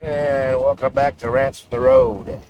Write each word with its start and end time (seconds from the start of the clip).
And 0.00 0.60
welcome 0.60 0.92
back 0.92 1.16
to 1.18 1.30
Rants 1.30 1.60
from 1.60 1.70
the 1.70 1.80
Road. 1.80 2.40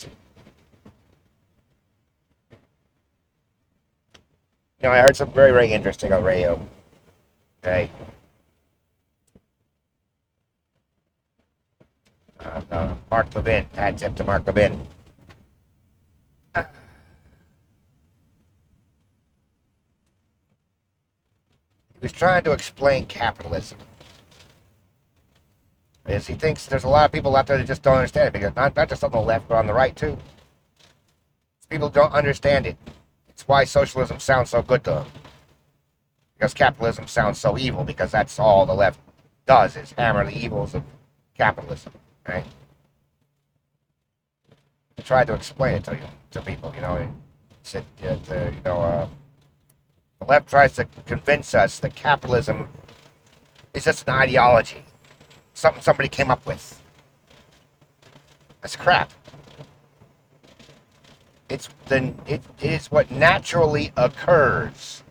You 0.00 0.08
know, 4.82 4.90
I 4.90 5.00
heard 5.00 5.16
something 5.16 5.34
very, 5.34 5.52
very 5.52 5.72
interesting 5.72 6.12
on 6.12 6.24
radio. 6.24 6.60
Okay. 7.62 7.90
Uh, 12.40 12.60
uh, 12.70 12.94
Mark 13.10 13.32
Levin, 13.34 13.66
tip 13.96 14.14
to 14.16 14.24
Mark 14.24 14.46
Levin. 14.46 14.86
He 22.00 22.04
was 22.04 22.12
trying 22.12 22.44
to 22.44 22.52
explain 22.52 23.06
capitalism. 23.06 23.78
As 26.06 26.26
he 26.26 26.34
thinks 26.34 26.66
there's 26.66 26.84
a 26.84 26.88
lot 26.88 27.06
of 27.06 27.12
people 27.12 27.36
out 27.36 27.46
there 27.46 27.58
that 27.58 27.66
just 27.66 27.82
don't 27.82 27.96
understand 27.96 28.28
it 28.28 28.32
because 28.32 28.54
not, 28.54 28.76
not 28.76 28.88
just 28.88 29.02
on 29.02 29.10
the 29.10 29.18
left, 29.18 29.48
but 29.48 29.56
on 29.56 29.66
the 29.66 29.74
right 29.74 29.94
too. 29.94 30.16
People 31.68 31.90
don't 31.90 32.12
understand 32.12 32.66
it. 32.66 32.76
It's 33.28 33.46
why 33.46 33.64
socialism 33.64 34.20
sounds 34.20 34.50
so 34.50 34.62
good 34.62 34.84
to 34.84 34.90
them. 34.90 35.06
Because 36.34 36.54
capitalism 36.54 37.08
sounds 37.08 37.38
so 37.38 37.58
evil, 37.58 37.84
because 37.84 38.12
that's 38.12 38.38
all 38.38 38.64
the 38.64 38.74
left 38.74 39.00
does 39.44 39.76
is 39.76 39.92
hammer 39.92 40.24
the 40.24 40.38
evils 40.38 40.74
of 40.74 40.84
capitalism, 41.36 41.92
right? 42.28 42.44
I 44.96 45.02
tried 45.02 45.26
to 45.26 45.34
explain 45.34 45.76
it 45.76 45.84
to 45.84 45.94
you, 45.94 46.02
to 46.30 46.42
people, 46.42 46.72
you 46.74 46.80
know. 46.80 47.12
Said, 47.64 47.84
uh, 48.02 48.16
you 48.32 48.60
know, 48.64 48.80
uh, 48.80 49.08
the 50.18 50.26
left 50.26 50.48
tries 50.48 50.74
to 50.76 50.86
convince 51.06 51.54
us 51.54 51.78
that 51.80 51.94
capitalism 51.94 52.68
is 53.74 53.84
just 53.84 54.08
an 54.08 54.14
ideology, 54.14 54.84
something 55.54 55.82
somebody 55.82 56.08
came 56.08 56.30
up 56.30 56.44
with. 56.46 56.82
That's 58.60 58.76
crap. 58.76 59.12
It's 61.48 61.68
the 61.86 62.12
it 62.26 62.42
is 62.60 62.90
what 62.90 63.10
naturally 63.10 63.92
occurs 63.96 65.02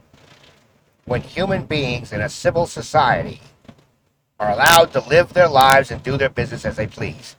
when 1.06 1.22
human 1.22 1.66
beings 1.66 2.12
in 2.12 2.22
a 2.22 2.30
civil 2.30 2.68
society 2.68 3.42
are 4.40 4.52
allowed 4.52 4.92
to 4.94 5.00
live 5.08 5.34
their 5.34 5.48
lives 5.48 5.90
and 5.90 6.04
do 6.04 6.18
their 6.18 6.30
business 6.30 6.66
as 6.66 6.76
they 6.76 6.86
please. 6.86 7.36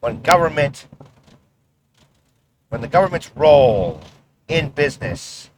When 0.00 0.22
government 0.22 0.86
when 2.68 2.80
the 2.80 2.88
government's 2.88 3.30
role 3.34 4.00
in 4.48 4.70
business 4.70 5.50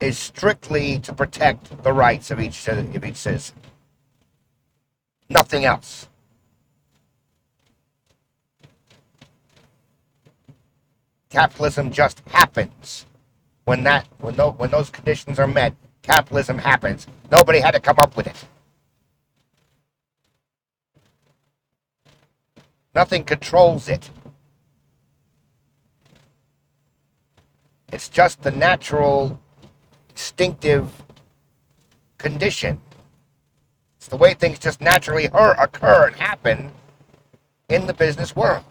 is 0.00 0.18
strictly 0.18 0.98
to 1.00 1.12
protect 1.12 1.82
the 1.82 1.92
rights 1.92 2.30
of 2.30 2.40
each 2.40 2.68
of 2.68 3.04
each 3.04 3.16
citizen. 3.16 3.56
Nothing 5.28 5.64
else. 5.64 6.08
Capitalism 11.30 11.90
just 11.90 12.22
happens. 12.28 13.04
When 13.64 13.82
that 13.84 14.06
when 14.18 14.34
when 14.34 14.70
those 14.70 14.88
conditions 14.90 15.38
are 15.38 15.48
met, 15.48 15.74
capitalism 16.02 16.58
happens. 16.58 17.06
Nobody 17.30 17.58
had 17.58 17.72
to 17.72 17.80
come 17.80 17.98
up 17.98 18.16
with 18.16 18.26
it. 18.26 18.44
Nothing 22.94 23.24
controls 23.24 23.88
it. 23.88 24.10
It's 27.92 28.08
just 28.08 28.42
the 28.42 28.50
natural, 28.50 29.40
instinctive 30.10 31.02
condition. 32.18 32.80
It's 33.96 34.08
the 34.08 34.16
way 34.16 34.34
things 34.34 34.58
just 34.58 34.80
naturally 34.80 35.26
occur 35.32 36.08
and 36.08 36.16
happen 36.16 36.72
in 37.68 37.86
the 37.86 37.94
business 37.94 38.36
world. 38.36 38.64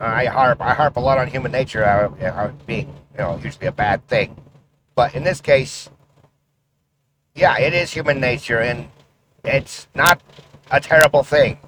I 0.00 0.24
harp 0.24 0.62
I 0.62 0.72
harp 0.72 0.96
a 0.96 1.00
lot 1.00 1.18
on 1.18 1.28
human 1.28 1.52
nature 1.52 1.84
uh, 1.84 2.08
uh, 2.24 2.52
being 2.66 2.86
you 3.12 3.18
know 3.18 3.38
usually 3.44 3.66
a 3.66 3.72
bad 3.72 4.06
thing, 4.08 4.34
but 4.94 5.14
in 5.14 5.24
this 5.24 5.42
case, 5.42 5.90
yeah, 7.34 7.58
it 7.58 7.74
is 7.74 7.92
human 7.92 8.18
nature, 8.18 8.60
and 8.60 8.88
it's 9.44 9.88
not 9.94 10.22
a 10.70 10.80
terrible 10.80 11.22
thing. 11.22 11.58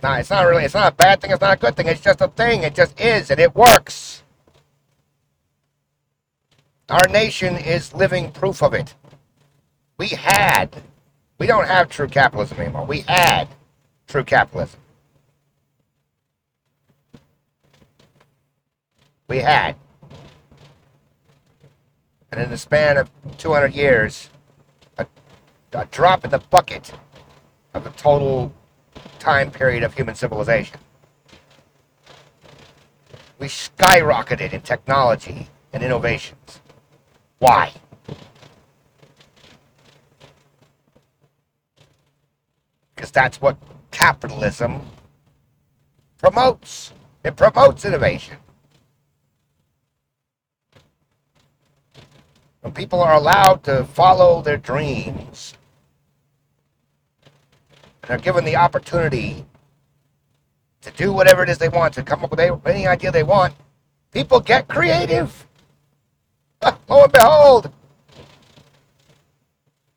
It's 0.00 0.02
not. 0.02 0.20
It's 0.20 0.30
not 0.30 0.46
really. 0.46 0.64
It's 0.64 0.72
not 0.72 0.94
a 0.94 0.96
bad 0.96 1.20
thing. 1.20 1.30
It's 1.30 1.42
not 1.42 1.58
a 1.58 1.60
good 1.60 1.76
thing. 1.76 1.86
It's 1.86 2.00
just 2.00 2.22
a 2.22 2.28
thing. 2.28 2.62
It 2.62 2.74
just 2.74 2.98
is, 2.98 3.30
and 3.30 3.38
it 3.38 3.54
works. 3.54 4.22
Our 6.88 7.06
nation 7.06 7.58
is 7.58 7.92
living 7.92 8.32
proof 8.32 8.62
of 8.62 8.72
it. 8.72 8.94
We 9.98 10.08
had. 10.08 10.82
We 11.36 11.46
don't 11.46 11.66
have 11.66 11.90
true 11.90 12.08
capitalism 12.08 12.60
anymore. 12.60 12.86
We 12.86 13.00
had 13.02 13.48
true 14.08 14.24
capitalism. 14.24 14.80
We 19.28 19.40
had. 19.40 19.76
And 22.32 22.40
in 22.40 22.48
the 22.48 22.56
span 22.56 22.96
of 22.96 23.10
200 23.36 23.74
years, 23.74 24.30
a, 24.96 25.06
a 25.74 25.84
drop 25.90 26.24
in 26.24 26.30
the 26.30 26.38
bucket 26.38 26.90
of 27.74 27.84
the 27.84 27.90
total 27.90 28.54
time 29.18 29.50
period 29.50 29.82
of 29.82 29.94
human 29.94 30.14
civilization. 30.14 30.78
We 33.38 33.46
skyrocketed 33.46 34.52
in 34.52 34.60
technology 34.60 35.48
and 35.72 35.82
innovations. 35.82 36.60
Why? 37.38 37.72
Because 42.94 43.10
that's 43.10 43.40
what 43.40 43.56
capitalism 43.90 44.82
promotes. 46.18 46.92
It 47.24 47.36
promotes 47.36 47.84
innovation. 47.84 48.36
When 52.60 52.74
people 52.74 53.00
are 53.00 53.14
allowed 53.14 53.64
to 53.64 53.84
follow 53.84 54.42
their 54.42 54.58
dreams, 54.58 55.54
they're 58.02 58.18
given 58.18 58.44
the 58.44 58.56
opportunity 58.56 59.44
to 60.82 60.90
do 60.92 61.12
whatever 61.12 61.42
it 61.42 61.48
is 61.48 61.58
they 61.58 61.68
want, 61.68 61.94
to 61.94 62.02
come 62.02 62.24
up 62.24 62.30
with 62.30 62.40
any 62.40 62.86
idea 62.86 63.10
they 63.10 63.22
want, 63.22 63.54
people 64.12 64.40
get 64.40 64.66
creative. 64.68 65.46
Lo 66.88 67.04
and 67.04 67.12
behold, 67.12 67.70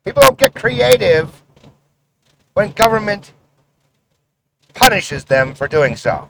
people 0.04 0.22
don't 0.22 0.38
get 0.38 0.54
creative 0.54 1.42
when 2.52 2.72
government 2.72 3.32
punishes 4.74 5.24
them 5.24 5.54
for 5.54 5.66
doing 5.66 5.96
so. 5.96 6.28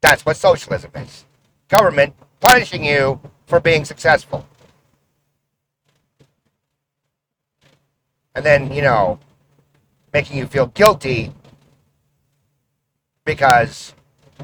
That's 0.00 0.26
what 0.26 0.36
socialism 0.36 0.90
is. 0.96 1.24
Government 1.68 2.14
punishing 2.40 2.84
you 2.84 3.20
for 3.46 3.60
being 3.60 3.84
successful. 3.84 4.46
And 8.34 8.44
then, 8.44 8.72
you 8.72 8.82
know, 8.82 9.18
making 10.12 10.36
you 10.36 10.46
feel 10.46 10.66
guilty 10.66 11.32
because 13.24 13.94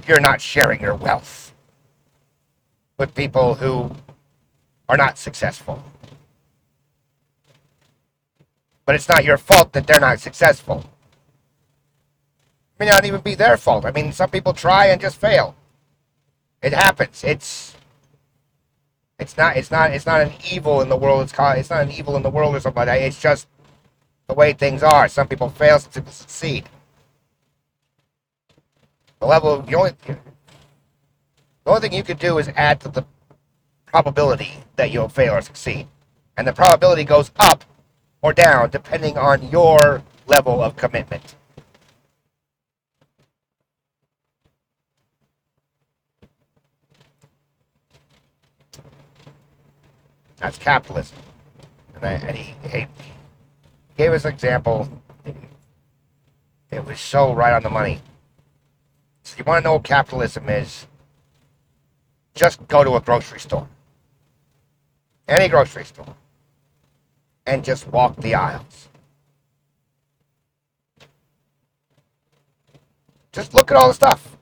you're 0.06 0.21
not 0.21 0.41
sharing 0.41 0.81
your 0.81 0.95
wealth 0.95 1.53
with 2.99 3.15
people 3.15 3.55
who 3.55 3.91
are 4.89 4.97
not 4.97 5.19
successful. 5.19 5.83
But 8.87 8.95
it's 8.95 9.09
not 9.09 9.25
your 9.25 9.37
fault 9.37 9.72
that 9.75 9.87
they're 9.87 10.01
not 10.01 10.19
successful. 10.21 10.78
It 12.75 12.81
may 12.81 12.87
not 12.87 13.04
even 13.04 13.21
be 13.21 13.34
their 13.34 13.57
fault. 13.57 13.84
I 13.84 13.91
mean, 13.91 14.13
some 14.13 14.31
people 14.31 14.54
try 14.54 14.87
and 14.87 15.01
just 15.01 15.16
fail. 15.16 15.54
It 16.63 16.72
happens. 16.72 17.22
It's 17.22 17.77
it's 19.19 19.37
not 19.37 19.57
it's 19.57 19.71
not 19.71 19.92
it's 19.92 20.07
not 20.07 20.22
an 20.22 20.33
evil 20.51 20.81
in 20.81 20.89
the 20.89 20.97
world. 20.97 21.22
It's 21.22 21.33
called 21.33 21.59
it's 21.59 21.71
not 21.71 21.83
an 21.83 21.91
evil 21.91 22.16
in 22.16 22.22
the 22.22 22.31
world 22.31 22.54
or 22.54 22.60
something 22.60 22.78
like 22.81 22.87
that. 22.87 23.03
It's 23.03 23.21
just 23.21 23.47
the 24.28 24.34
way 24.34 24.53
things 24.53 24.83
are. 24.83 25.09
Some 25.09 25.27
people 25.27 25.48
fail 25.48 25.78
to 25.80 26.10
succeed. 26.10 26.69
The 29.21 29.27
level 29.27 29.53
of 29.53 29.66
the 29.66 29.75
only 29.75 29.92
the 30.04 30.19
only 31.66 31.80
thing 31.80 31.92
you 31.92 32.04
can 32.04 32.19
do 32.19 32.39
is 32.39 32.48
add 32.57 32.80
to 32.80 32.89
the 32.89 33.04
probability 33.86 34.53
that 34.77 34.91
you'll 34.91 35.09
fail 35.09 35.34
or 35.34 35.42
succeed. 35.42 35.89
And 36.36 36.47
the 36.47 36.53
probability 36.53 37.04
goes 37.04 37.30
up 37.39 37.65
or 38.22 38.33
down 38.33 38.71
depending 38.71 39.19
on 39.19 39.51
your 39.51 40.03
level 40.27 40.63
of 40.63 40.77
commitment. 40.77 41.34
That's 50.36 50.59
capitalism. 50.59 51.19
And, 51.97 52.04
I, 52.04 52.13
and 52.13 52.36
he, 52.36 52.54
he 52.69 52.86
gave 53.98 54.12
us 54.12 54.24
an 54.24 54.33
example. 54.33 54.89
It 56.71 56.84
was 56.84 57.00
so 57.00 57.34
right 57.34 57.53
on 57.53 57.65
the 57.65 57.71
money. 57.71 58.00
So 59.24 59.36
you 59.36 59.45
want 59.45 59.62
to 59.62 59.68
know 59.68 59.74
what 59.74 59.84
capitalism 59.84 60.48
is? 60.48 60.86
Just 62.34 62.66
go 62.68 62.84
to 62.84 62.95
a 62.95 63.00
grocery 63.00 63.41
store. 63.41 63.68
Any 65.27 65.48
grocery 65.48 65.84
store. 65.84 66.15
And 67.45 67.65
just 67.65 67.89
walk 67.89 68.16
the 68.16 68.36
aisles. 68.36 68.89
Just 73.33 73.53
look 73.53 73.71
at 73.71 73.77
all 73.77 73.89
the 73.89 73.94
stuff. 73.94 74.36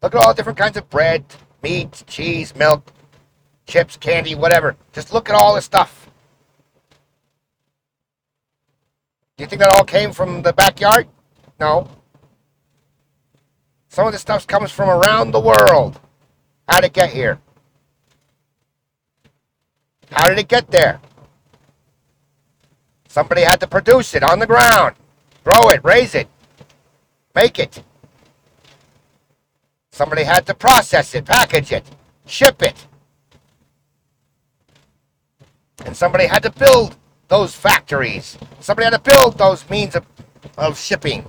Look 0.00 0.14
at 0.14 0.22
all 0.22 0.28
the 0.28 0.36
different 0.36 0.58
kinds 0.58 0.76
of 0.76 0.88
bread, 0.88 1.24
meat, 1.62 2.04
cheese, 2.06 2.54
milk, 2.54 2.92
chips, 3.66 3.96
candy, 3.96 4.36
whatever. 4.36 4.76
Just 4.92 5.12
look 5.12 5.28
at 5.28 5.34
all 5.34 5.54
the 5.54 5.62
stuff. 5.62 6.05
Do 9.36 9.44
you 9.44 9.48
think 9.48 9.60
that 9.60 9.74
all 9.76 9.84
came 9.84 10.12
from 10.12 10.40
the 10.40 10.52
backyard? 10.54 11.08
No. 11.60 11.88
Some 13.88 14.06
of 14.06 14.12
the 14.12 14.18
stuff 14.18 14.46
comes 14.46 14.72
from 14.72 14.88
around 14.88 15.30
the 15.30 15.40
world. 15.40 16.00
How 16.66 16.80
did 16.80 16.86
it 16.86 16.92
get 16.94 17.10
here? 17.10 17.38
How 20.10 20.26
did 20.28 20.38
it 20.38 20.48
get 20.48 20.70
there? 20.70 21.00
Somebody 23.08 23.42
had 23.42 23.60
to 23.60 23.66
produce 23.66 24.14
it 24.14 24.22
on 24.22 24.38
the 24.38 24.46
ground, 24.46 24.94
grow 25.44 25.68
it, 25.68 25.82
raise 25.84 26.14
it, 26.14 26.28
make 27.34 27.58
it. 27.58 27.82
Somebody 29.90 30.22
had 30.22 30.46
to 30.46 30.54
process 30.54 31.14
it, 31.14 31.24
package 31.24 31.72
it, 31.72 31.84
ship 32.26 32.62
it. 32.62 32.86
And 35.84 35.96
somebody 35.96 36.26
had 36.26 36.42
to 36.42 36.50
build 36.50 36.96
those 37.28 37.54
factories. 37.54 38.38
Somebody 38.60 38.84
had 38.84 39.02
to 39.02 39.10
build 39.10 39.38
those 39.38 39.68
means 39.68 39.96
of, 39.96 40.06
of 40.56 40.78
shipping. 40.78 41.24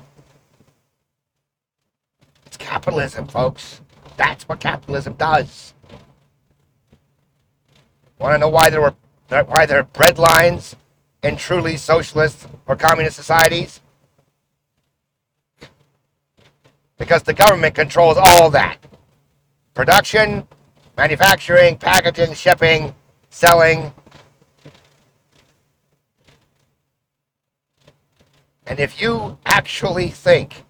It's 2.46 2.58
capitalism, 2.58 3.28
folks. 3.28 3.82
That's 4.16 4.48
what 4.48 4.60
capitalism 4.60 5.14
does. 5.14 5.74
Want 8.20 8.34
to 8.34 8.38
know 8.40 8.50
why 8.50 8.70
there 8.70 8.82
were 8.82 8.96
why 9.30 9.66
there 9.66 9.80
are 9.80 9.84
bread 9.84 10.18
lines 10.18 10.76
in 11.22 11.36
truly 11.36 11.78
socialist 11.78 12.48
or 12.66 12.76
communist 12.76 13.18
societies? 13.18 13.82
because 16.98 17.24
the 17.24 17.34
government 17.34 17.76
controls 17.76 18.18
all 18.20 18.50
that 18.50 18.78
production, 19.74 20.48
manufacturing, 20.98 21.78
packaging, 21.78 22.34
shipping, 22.34 22.94
selling. 23.30 23.94
And 28.68 28.82
if 28.82 29.02
you 29.02 29.38
actually 29.46 30.10
think 30.10 30.66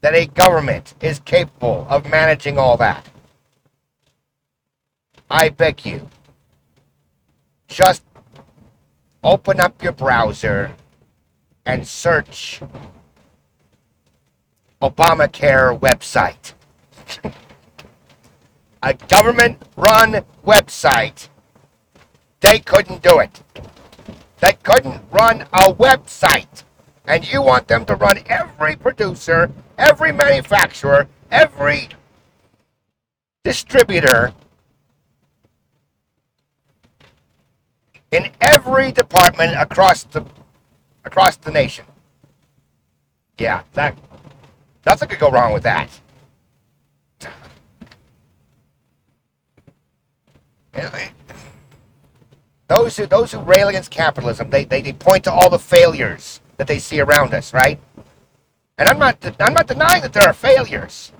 that 0.00 0.14
a 0.14 0.24
government 0.26 0.94
is 1.02 1.18
capable 1.20 1.86
of 1.90 2.08
managing 2.08 2.58
all 2.58 2.78
that, 2.78 3.06
I 5.30 5.50
beg 5.50 5.84
you, 5.84 6.08
just 7.68 8.02
open 9.22 9.60
up 9.60 9.82
your 9.82 9.92
browser 9.92 10.74
and 11.66 11.86
search 11.86 12.62
Obamacare 14.80 15.78
website. 15.78 16.54
a 18.82 18.94
government 18.94 19.60
run 19.76 20.24
website. 20.46 21.28
They 22.40 22.58
couldn't 22.60 23.02
do 23.02 23.18
it. 23.18 23.42
They 24.40 24.52
couldn't 24.62 25.02
run 25.10 25.42
a 25.52 25.74
website. 25.74 26.64
And 27.08 27.32
you 27.32 27.40
want 27.40 27.68
them 27.68 27.86
to 27.86 27.94
run 27.94 28.18
every 28.26 28.76
producer, 28.76 29.50
every 29.78 30.12
manufacturer, 30.12 31.08
every 31.30 31.88
distributor 33.42 34.34
in 38.10 38.30
every 38.42 38.92
department 38.92 39.54
across 39.58 40.04
the 40.04 40.22
across 41.04 41.36
the 41.38 41.50
nation. 41.50 41.86
Yeah, 43.38 43.62
that 43.72 43.96
Nothing 44.84 45.08
could 45.08 45.18
go 45.18 45.30
wrong 45.30 45.52
with 45.54 45.62
that. 45.64 45.88
Those 52.68 52.98
who 52.98 53.06
those 53.06 53.32
who 53.32 53.40
rail 53.40 53.68
against 53.68 53.90
capitalism, 53.90 54.50
they, 54.50 54.64
they, 54.64 54.82
they 54.82 54.92
point 54.92 55.24
to 55.24 55.32
all 55.32 55.48
the 55.48 55.58
failures 55.58 56.40
that 56.58 56.66
they 56.66 56.78
see 56.78 57.00
around 57.00 57.32
us, 57.32 57.54
right? 57.54 57.80
And 58.76 58.88
I'm 58.88 58.98
not 58.98 59.24
I'm 59.40 59.54
not 59.54 59.66
denying 59.66 60.02
that 60.02 60.12
there 60.12 60.28
are 60.28 60.34
failures. 60.34 61.12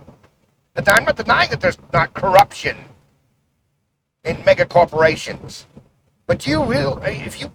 That 0.74 0.88
I'm 0.88 1.04
not 1.04 1.16
denying 1.16 1.50
that 1.50 1.60
there's 1.60 1.78
not 1.92 2.12
corruption 2.12 2.76
in 4.24 4.44
mega 4.44 4.66
corporations. 4.66 5.66
But 6.26 6.46
you 6.46 6.60
will 6.60 7.00
if 7.04 7.40
you 7.40 7.50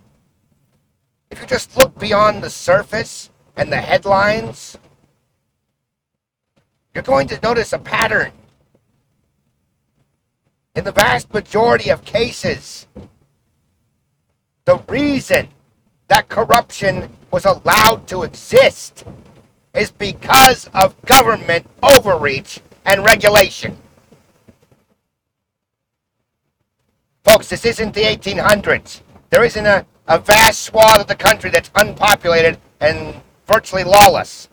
if 1.30 1.40
you 1.40 1.48
just 1.48 1.78
look 1.78 1.98
beyond 2.00 2.44
the 2.44 2.50
surface 2.50 3.30
and 3.56 3.72
the 3.72 3.78
headlines 3.78 4.78
you're 6.94 7.04
going 7.04 7.28
to 7.28 7.40
notice 7.42 7.74
a 7.74 7.80
pattern. 7.80 8.32
In 10.76 10.84
the 10.84 10.92
vast 10.92 11.34
majority 11.34 11.90
of 11.90 12.06
cases, 12.06 12.88
the 14.66 14.78
reason 14.88 15.50
that 16.14 16.30
corruption 16.30 17.10
was 17.32 17.44
allowed 17.44 18.08
to 18.08 18.22
exist 18.22 19.04
is 19.74 19.90
because 19.90 20.70
of 20.72 21.00
government 21.06 21.66
overreach 21.82 22.60
and 22.86 23.04
regulation. 23.04 23.76
Folks, 27.24 27.50
this 27.50 27.66
isn't 27.66 27.96
the 27.96 28.04
1800s. 28.04 29.02
There 29.32 29.44
isn't 29.44 29.66
a, 29.66 29.88
a 30.08 30.20
vast 30.20 30.62
swath 30.62 31.02
of 31.02 31.08
the 31.08 31.16
country 31.16 31.50
that's 31.50 31.72
unpopulated 31.74 32.60
and 32.80 33.20
virtually 33.48 33.84
lawless. 33.84 34.50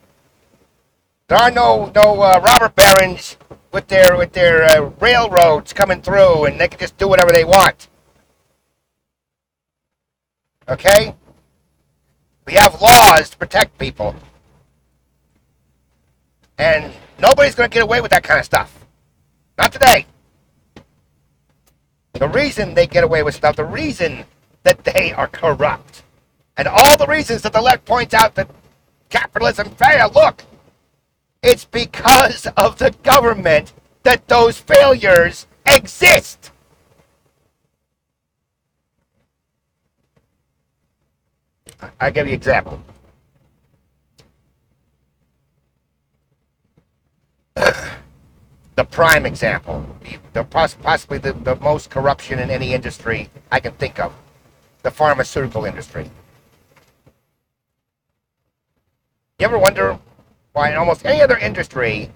There 1.28 1.36
are 1.36 1.50
no 1.50 1.92
no 1.94 2.22
uh, 2.22 2.40
robber 2.42 2.70
barons 2.70 3.36
with 3.70 3.86
their 3.88 4.16
with 4.16 4.32
their 4.32 4.64
uh, 4.64 4.90
railroads 4.98 5.74
coming 5.74 6.00
through, 6.00 6.46
and 6.46 6.58
they 6.58 6.68
can 6.68 6.80
just 6.80 6.96
do 6.96 7.06
whatever 7.06 7.32
they 7.32 7.44
want. 7.44 7.88
Okay? 10.66 11.14
We 12.46 12.54
have 12.54 12.80
laws 12.80 13.30
to 13.30 13.36
protect 13.36 13.78
people, 13.78 14.14
and 16.58 16.92
nobody's 17.18 17.54
going 17.54 17.70
to 17.70 17.74
get 17.74 17.82
away 17.82 18.00
with 18.00 18.10
that 18.10 18.24
kind 18.24 18.38
of 18.38 18.44
stuff. 18.44 18.86
Not 19.58 19.72
today. 19.72 20.06
The 22.14 22.28
reason 22.28 22.74
they 22.74 22.86
get 22.86 23.04
away 23.04 23.22
with 23.22 23.34
stuff, 23.34 23.56
the 23.56 23.64
reason 23.64 24.24
that 24.64 24.84
they 24.84 25.12
are 25.12 25.28
corrupt, 25.28 26.02
and 26.56 26.66
all 26.66 26.96
the 26.96 27.06
reasons 27.06 27.42
that 27.42 27.52
the 27.52 27.60
left 27.60 27.84
points 27.84 28.14
out 28.14 28.34
that 28.34 28.50
capitalism 29.08 29.70
failed. 29.70 30.14
Look, 30.14 30.44
it's 31.42 31.64
because 31.64 32.46
of 32.56 32.78
the 32.78 32.90
government 33.02 33.72
that 34.02 34.28
those 34.28 34.58
failures 34.58 35.46
exist. 35.66 36.49
I 42.00 42.10
give 42.10 42.26
you 42.26 42.32
an 42.32 42.38
example. 42.38 42.80
the 48.76 48.84
prime 48.84 49.26
example, 49.26 49.84
the, 50.32 50.44
possibly 50.44 51.18
the, 51.18 51.32
the 51.34 51.56
most 51.56 51.90
corruption 51.90 52.38
in 52.38 52.50
any 52.50 52.72
industry 52.72 53.28
I 53.52 53.60
can 53.60 53.72
think 53.72 53.98
of, 53.98 54.14
the 54.82 54.90
pharmaceutical 54.90 55.64
industry. 55.66 56.10
You 59.38 59.46
ever 59.46 59.58
wonder 59.58 59.98
why 60.52 60.70
in 60.70 60.76
almost 60.76 61.04
any 61.04 61.20
other 61.20 61.36
industry, 61.36 62.10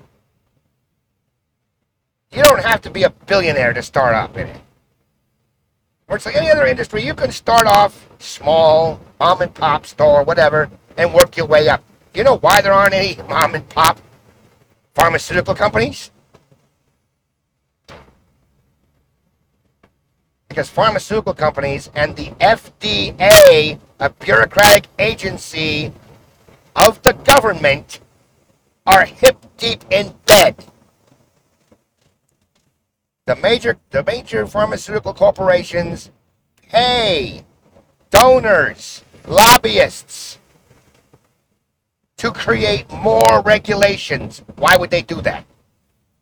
you 2.33 2.43
don't 2.43 2.63
have 2.63 2.81
to 2.83 2.91
be 2.91 3.03
a 3.03 3.11
billionaire 3.11 3.73
to 3.73 3.83
start 3.83 4.15
up 4.15 4.37
in 4.37 4.49
it. 4.49 4.61
Virtually 6.09 6.35
any 6.35 6.51
other 6.51 6.67
industry, 6.67 7.03
you 7.03 7.15
can 7.15 7.31
start 7.31 7.67
off 7.67 8.09
small, 8.19 9.01
mom 9.19 9.41
and 9.41 9.55
pop 9.55 9.87
store, 9.87 10.23
whatever, 10.23 10.71
and 10.99 11.13
work 11.15 11.37
your 11.37 11.47
way 11.47 11.69
up. 11.69 11.83
You 12.15 12.25
know 12.25 12.37
why 12.37 12.61
there 12.61 12.73
aren't 12.73 12.95
any 12.95 13.17
mom 13.29 13.55
and 13.55 13.69
pop 13.71 13.99
pharmaceutical 14.95 15.55
companies? 15.55 16.11
Because 20.49 20.69
pharmaceutical 20.69 21.35
companies 21.35 21.91
and 21.95 22.15
the 22.15 22.27
FDA, 22.41 23.79
a 23.99 24.11
bureaucratic 24.11 24.87
agency 24.99 25.91
of 26.77 27.03
the 27.03 27.15
government, 27.15 27.99
are 28.87 29.05
hip 29.05 29.39
deep 29.57 29.85
in 29.91 30.15
bed. 30.27 30.55
The 33.27 33.37
major 33.37 33.79
the 33.91 34.05
major 34.05 34.47
pharmaceutical 34.47 35.15
corporations 35.15 36.11
pay 36.69 37.45
donors, 38.11 39.03
lobbyists 39.27 40.39
to 42.19 42.31
create 42.31 42.91
more 42.91 43.43
regulations. 43.43 44.43
Why 44.57 44.77
would 44.77 44.91
they 44.91 45.01
do 45.01 45.23
that? 45.23 45.47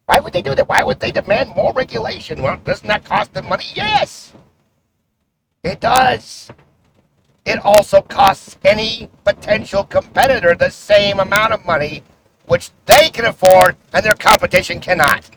Why 0.07 0.21
would 0.21 0.33
they 0.33 0.43
do 0.43 0.55
that? 0.55 0.69
Why 0.69 0.85
would 0.85 1.01
they 1.01 1.11
demand 1.11 1.51
more 1.57 1.73
regulation? 1.73 2.41
Well, 2.41 2.59
doesn't 2.59 2.87
that 2.87 3.05
cost 3.05 3.35
them 3.35 3.49
money? 3.49 3.65
Yes, 3.75 4.33
it 5.65 5.81
does. 5.81 6.51
It 7.45 7.59
also 7.65 8.01
costs 8.01 8.57
any 8.65 9.11
potential 9.25 9.83
competitor 9.83 10.55
the 10.55 10.71
same 10.71 11.19
amount 11.19 11.53
of 11.53 11.67
money, 11.67 12.05
which 12.47 12.71
they 12.87 13.11
can 13.11 13.25
afford 13.25 13.77
and 13.93 14.05
their 14.05 14.15
competition 14.15 14.79
cannot. 14.79 15.29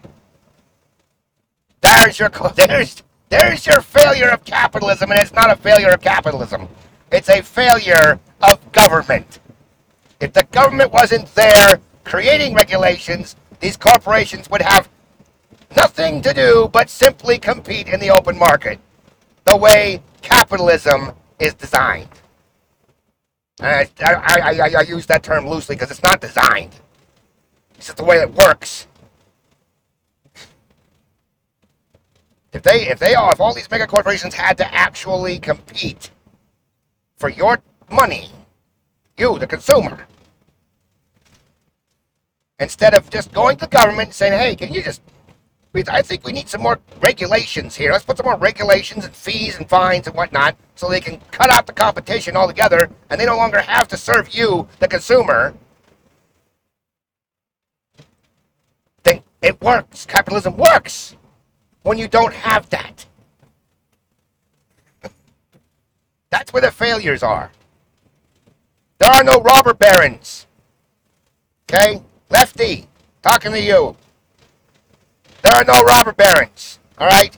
There's 1.86 2.20
your 2.20 2.30
there's 2.56 3.04
there's 3.30 3.68
your 3.68 3.82
failure 3.82 4.30
of 4.30 4.46
capitalism, 4.46 5.12
and 5.12 5.22
it's 5.22 5.34
not 5.34 5.52
a 5.52 5.58
failure 5.58 5.90
of 5.90 6.02
capitalism. 6.02 6.70
It's 7.12 7.30
a 7.30 7.44
failure 7.44 8.20
of 8.42 8.74
government. 8.74 9.40
If 10.22 10.34
the 10.34 10.46
government 10.46 10.92
wasn't 10.94 11.34
there 11.36 11.80
creating 12.06 12.56
regulations, 12.56 13.36
these 13.62 13.78
corporations 13.78 14.50
would 14.50 14.64
have 14.64 14.90
nothing 15.78 16.22
to 16.24 16.34
do 16.34 16.70
but 16.74 16.90
simply 16.90 17.40
compete 17.40 17.88
in 17.90 18.00
the 18.02 18.12
open 18.12 18.38
market 18.40 18.80
the 19.46 19.58
way 19.58 20.02
capitalism 20.22 21.14
is 21.40 21.54
designed. 21.56 22.10
I, 23.62 23.90
I, 24.02 24.14
I, 24.62 24.72
I 24.80 24.82
use 24.84 25.06
that 25.08 25.24
term 25.24 25.48
loosely 25.48 25.76
because 25.76 25.92
it's 25.92 26.04
not 26.04 26.22
designed. 26.22 26.76
It's 27.78 27.88
just 27.88 27.98
the 27.98 28.06
way 28.06 28.18
it 28.18 28.34
works. 28.34 28.88
If 32.56 32.64
they, 32.64 32.88
if 32.88 33.00
they 33.00 33.16
all, 33.16 33.34
if 33.34 33.42
all 33.42 33.54
these 33.54 33.70
mega 33.70 33.86
corporations 33.86 34.34
had 34.34 34.58
to 34.60 34.74
actually 34.74 35.40
compete 35.40 36.10
for 37.18 37.28
your 37.28 37.62
money, 37.92 38.30
you, 39.18 39.38
the 39.38 39.46
consumer, 39.46 40.08
instead 42.58 42.94
of 42.94 43.10
just 43.10 43.34
going 43.34 43.58
to 43.58 43.66
the 43.66 43.70
government 43.70 44.08
and 44.08 44.14
saying, 44.14 44.40
hey, 44.40 44.56
can 44.56 44.74
you 44.74 44.82
just, 44.82 45.02
I 45.90 46.02
think 46.02 46.26
we 46.26 46.32
need 46.32 46.48
some 46.48 46.62
more 46.62 46.80
regulations 47.02 47.76
here. 47.76 47.92
Let's 47.92 48.06
put 48.06 48.16
some 48.16 48.26
more 48.26 48.38
regulations 48.38 49.04
and 49.04 49.14
fees 49.14 49.58
and 49.58 49.68
fines 49.68 50.08
and 50.08 50.16
whatnot 50.16 50.56
so 50.76 50.90
they 50.90 51.02
can 51.02 51.20
cut 51.32 51.50
out 51.50 51.68
the 51.68 51.74
competition 51.74 52.38
altogether 52.38 52.90
and 53.10 53.20
they 53.20 53.26
no 53.26 53.36
longer 53.36 53.60
have 53.60 53.90
to 53.90 53.98
serve 53.98 54.34
you, 54.34 54.66
the 54.80 54.88
consumer. 54.88 55.54
Then 59.04 59.24
it 59.42 59.60
works. 59.60 60.06
Capitalism 60.06 60.56
works 60.56 61.18
when 61.86 62.00
you 62.00 62.08
don't 62.08 62.34
have 62.34 62.68
that. 62.72 63.06
That's 66.32 66.52
where 66.52 66.62
the 66.62 66.72
failures 66.72 67.22
are. 67.22 67.52
There 68.98 69.12
are 69.12 69.24
no 69.24 69.40
robber 69.40 69.76
barons. 69.76 70.48
Okay? 71.70 72.02
Lefty, 72.32 72.88
talking 73.22 73.52
to 73.52 73.62
you. 73.62 73.96
There 75.44 75.54
are 75.54 75.64
no 75.64 75.80
robber 75.84 76.14
barons. 76.14 76.80
All 76.98 77.08
right? 77.08 77.38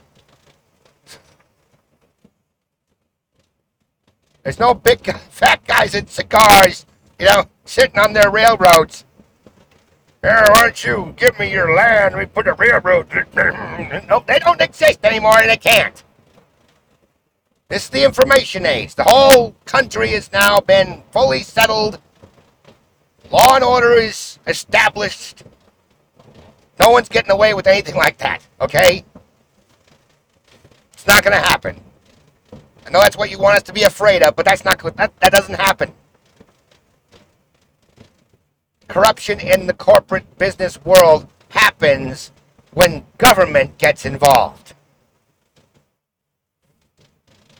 There's 4.42 4.58
no 4.58 4.72
big 4.72 5.04
fat 5.30 5.62
guys 5.66 5.94
in 5.94 6.06
cigars, 6.06 6.86
you 7.18 7.26
know, 7.26 7.44
sitting 7.66 7.98
on 7.98 8.14
their 8.14 8.30
railroads. 8.30 9.04
Here, 10.22 10.44
why 10.48 10.62
don't 10.62 10.84
you 10.84 11.14
give 11.16 11.38
me 11.38 11.52
your 11.52 11.74
land? 11.74 12.16
We 12.16 12.26
put 12.26 12.48
a 12.48 12.54
railroad. 12.54 13.06
no, 14.08 14.24
they 14.26 14.38
don't 14.40 14.60
exist 14.60 15.04
anymore, 15.04 15.40
they 15.46 15.56
can't. 15.56 16.02
This 17.68 17.84
is 17.84 17.90
the 17.90 18.04
information 18.04 18.66
age. 18.66 18.94
The 18.94 19.04
whole 19.04 19.54
country 19.64 20.08
has 20.08 20.32
now 20.32 20.58
been 20.60 21.02
fully 21.12 21.42
settled. 21.42 22.00
Law 23.30 23.54
and 23.54 23.62
order 23.62 23.92
is 23.92 24.38
established. 24.46 25.44
No 26.80 26.90
one's 26.90 27.08
getting 27.08 27.30
away 27.30 27.54
with 27.54 27.66
anything 27.66 27.94
like 27.94 28.18
that, 28.18 28.46
okay? 28.60 29.04
It's 30.94 31.06
not 31.06 31.22
going 31.22 31.36
to 31.36 31.46
happen. 31.46 31.80
I 32.86 32.90
know 32.90 33.00
that's 33.00 33.16
what 33.16 33.30
you 33.30 33.38
want 33.38 33.56
us 33.56 33.62
to 33.64 33.72
be 33.72 33.82
afraid 33.82 34.22
of, 34.22 34.34
but 34.34 34.46
that's 34.46 34.64
not 34.64 34.78
that, 34.96 35.12
that 35.20 35.30
doesn't 35.30 35.56
happen. 35.56 35.92
Corruption 38.88 39.38
in 39.40 39.66
the 39.66 39.74
corporate 39.74 40.38
business 40.38 40.82
world 40.84 41.28
happens 41.50 42.32
when 42.72 43.04
government 43.18 43.78
gets 43.78 44.04
involved 44.04 44.74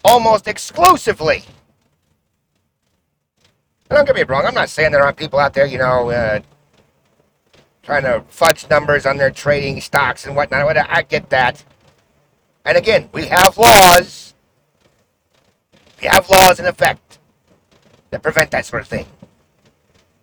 almost 0.05 0.49
exclusively. 0.49 1.45
Don't 3.91 4.07
get 4.07 4.15
me 4.15 4.23
wrong, 4.23 4.45
I'm 4.47 4.55
not 4.55 4.69
saying 4.69 4.93
there 4.93 5.03
aren't 5.03 5.17
people 5.17 5.39
out 5.39 5.55
there, 5.55 5.67
you 5.67 5.79
know, 5.79 6.11
uh, 6.11 6.41
trying 7.83 8.03
to 8.03 8.23
fudge 8.29 8.69
numbers 8.69 9.07
on 9.07 9.17
their 9.17 9.31
trading 9.31 9.81
stocks 9.81 10.27
and 10.27 10.37
whatnot. 10.37 10.77
I 10.77 11.03
get 11.03 11.31
that. 11.31 11.65
And 12.65 12.77
again, 12.77 13.09
we 13.13 13.27
have 13.27 13.57
laws. 13.57 14.35
We 16.01 16.09
have 16.09 16.29
laws 16.29 16.61
in 16.61 16.67
effect 16.67 17.19
that 18.11 18.23
prevent 18.23 18.51
that 18.51 18.67
sort 18.67 18.83
of 18.83 18.89
thing. 18.89 19.07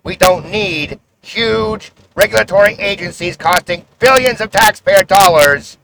We 0.05 0.15
don't 0.15 0.51
need 0.51 0.99
huge 1.23 1.91
regulatory 2.15 2.75
agencies 2.75 3.35
costing 3.35 3.85
billions 3.97 4.39
of 4.39 4.51
taxpayer 4.51 5.03
dollars 5.03 5.79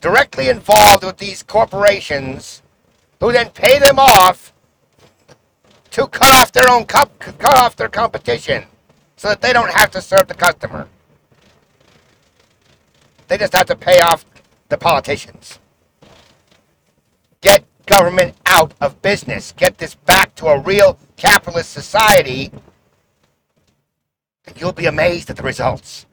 directly 0.00 0.48
involved 0.48 1.02
with 1.02 1.16
these 1.18 1.42
corporations 1.42 2.62
who 3.18 3.32
then 3.32 3.50
pay 3.50 3.80
them 3.80 3.98
off 3.98 4.52
to 5.90 6.06
cut 6.06 6.32
off 6.32 6.52
their 6.52 6.70
own 6.70 6.84
cut 6.84 7.10
off 7.58 7.74
their 7.74 7.88
competition 7.88 8.64
so 9.16 9.28
that 9.28 9.40
they 9.40 9.52
don't 9.52 9.72
have 9.72 9.90
to 9.90 10.00
serve 10.00 10.28
the 10.28 10.34
customer. 10.34 10.86
They 13.26 13.36
just 13.36 13.56
have 13.56 13.66
to 13.66 13.76
pay 13.76 13.98
off 13.98 14.24
the 14.68 14.78
politicians. 14.78 15.58
Get 17.40 17.64
government 17.86 18.36
out 18.46 18.74
of 18.80 19.02
business. 19.02 19.50
Get 19.50 19.78
this 19.78 19.96
back 19.96 20.36
to 20.36 20.46
a 20.46 20.60
real 20.60 20.98
capitalist 21.16 21.72
society. 21.72 22.52
You'll 24.56 24.72
be 24.72 24.86
amazed 24.86 25.28
at 25.30 25.36
the 25.36 25.42
results. 25.42 26.06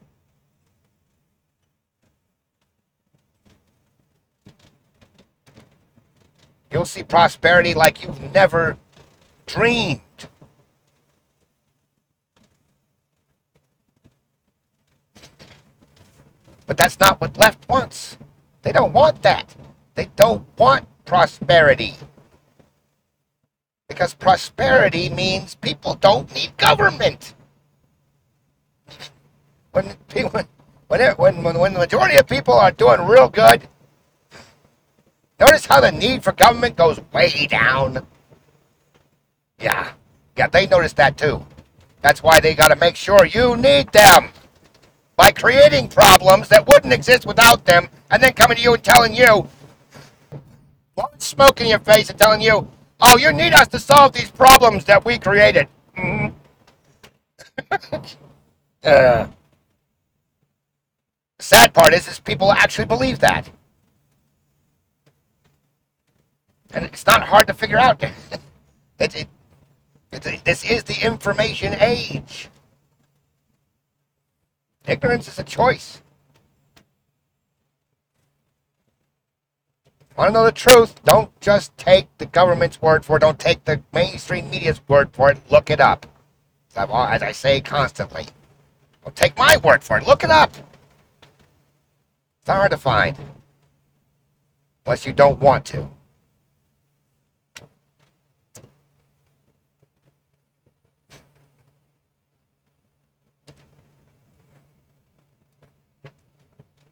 You'll 6.72 6.86
see 6.86 7.04
prosperity 7.04 7.74
like 7.74 8.04
you've 8.04 8.34
never 8.34 8.78
dreamed. 9.46 10.02
But 16.66 16.78
that's 16.78 17.00
not 17.00 17.22
what 17.22 17.38
left 17.38 17.70
wants. 17.70 18.18
They 18.64 18.72
don't 18.72 18.94
want 18.94 19.22
that. 19.22 19.56
They 19.96 20.10
don't 20.16 20.46
want 20.58 20.88
prosperity. 21.06 21.94
Because 23.88 24.16
prosperity 24.16 25.10
means 25.10 25.56
people 25.56 25.94
don't 25.96 26.34
need 26.34 26.58
government. 26.58 27.36
When, 29.74 29.96
people, 30.10 30.32
when, 30.88 31.02
when, 31.18 31.44
when 31.44 31.60
when 31.60 31.74
the 31.74 31.80
majority 31.80 32.18
of 32.18 32.28
people 32.28 32.56
are 32.56 32.72
doing 32.72 33.02
real 33.08 33.30
good, 33.30 33.68
Notice 35.40 35.66
how 35.66 35.82
the 35.82 35.92
need 35.92 36.24
for 36.24 36.32
government 36.32 36.78
goes 36.78 37.02
way 37.14 37.48
down? 37.50 38.08
Yeah. 39.60 39.92
Yeah, 40.38 40.48
they 40.48 40.68
noticed 40.68 40.96
that 40.98 41.18
too. 41.18 41.46
That's 42.02 42.24
why 42.24 42.40
they 42.40 42.56
got 42.56 42.70
to 42.70 42.78
make 42.78 42.96
sure 42.96 43.26
you 43.26 43.58
need 43.58 43.92
them. 43.92 44.30
By 45.18 45.32
creating 45.32 45.90
problems 45.90 46.50
that 46.50 46.68
wouldn't 46.68 46.94
exist 46.94 47.26
without 47.26 47.66
them, 47.66 47.90
and 48.10 48.24
then 48.24 48.34
coming 48.34 48.58
to 48.58 48.64
you 48.64 48.74
and 48.74 48.84
telling 48.84 49.14
you, 49.14 49.48
blowing 50.96 51.20
smoke 51.20 51.62
in 51.62 51.68
your 51.68 51.80
face 51.80 52.10
and 52.10 52.18
telling 52.18 52.42
you, 52.42 52.68
oh, 53.02 53.18
you 53.18 53.34
need 53.34 53.54
us 53.54 53.68
to 53.70 53.80
solve 53.80 54.14
these 54.14 54.32
problems 54.32 54.86
that 54.86 55.06
we 55.06 55.20
created. 55.20 55.68
Mm-hmm. 55.98 56.36
uh, 58.86 59.28
sad 61.44 61.74
part 61.74 61.94
is, 61.94 62.08
is 62.08 62.20
people 62.20 62.52
actually 62.52 62.86
believe 62.86 63.20
that. 63.20 63.50
and 66.74 66.86
it's 66.86 67.06
not 67.06 67.24
hard 67.24 67.48
to 67.48 67.54
figure 67.54 67.78
out. 67.78 68.04
it, 69.00 69.16
it, 69.16 69.28
it, 70.12 70.44
this 70.44 70.70
is 70.70 70.84
the 70.84 71.06
information 71.06 71.76
age. 71.80 72.50
Ignorance 74.88 75.28
is 75.28 75.40
a 75.40 75.44
choice. 75.44 76.02
Want 80.18 80.30
to 80.30 80.34
know 80.34 80.46
the 80.46 80.52
truth? 80.52 81.04
Don't 81.06 81.40
just 81.42 81.76
take 81.78 82.08
the 82.18 82.26
government's 82.26 82.82
word 82.82 83.06
for 83.06 83.18
it. 83.18 83.22
Don't 83.22 83.40
take 83.40 83.66
the 83.66 83.82
mainstream 83.94 84.50
media's 84.50 84.82
word 84.88 85.10
for 85.14 85.32
it. 85.32 85.40
Look 85.50 85.70
it 85.72 85.80
up. 85.80 86.06
As 86.76 87.24
I 87.24 87.32
say 87.32 87.62
constantly. 87.62 88.28
Don't 89.04 89.16
take 89.16 89.38
my 89.38 89.58
word 89.64 89.84
for 89.84 89.98
it. 89.98 90.08
Look 90.08 90.24
it 90.24 90.30
up. 90.30 90.52
It's 92.44 92.50
hard 92.50 92.72
to 92.72 92.78
find. 92.78 93.18
Unless 94.86 95.06
you 95.06 95.14
don't 95.14 95.40
want 95.40 95.64
to. 95.68 95.88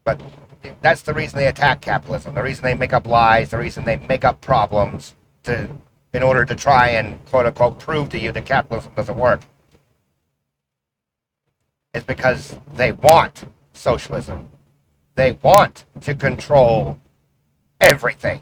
But 0.06 0.22
that's 0.80 1.02
the 1.02 1.14
reason 1.14 1.38
they 1.38 1.48
attack 1.48 1.82
capitalism. 1.82 2.34
The 2.34 2.44
reason 2.44 2.64
they 2.64 2.74
make 2.74 2.94
up 2.94 3.06
lies. 3.06 3.50
The 3.50 3.58
reason 3.58 3.84
they 3.84 3.98
make 3.98 4.24
up 4.24 4.40
problems 4.40 5.16
to, 5.44 5.70
in 6.14 6.24
order 6.24 6.46
to 6.46 6.56
try 6.56 6.92
and 6.92 7.24
quote 7.26 7.46
unquote 7.46 7.78
prove 7.78 8.08
to 8.12 8.20
you 8.20 8.32
that 8.32 8.46
capitalism 8.46 8.94
doesn't 8.96 9.18
work. 9.18 9.42
Is 11.94 12.06
because 12.06 12.58
they 12.74 12.94
want 12.94 13.44
socialism. 13.74 14.48
They 15.16 15.38
want 15.42 15.86
to 16.02 16.16
control 16.16 17.00
everything. 17.80 18.42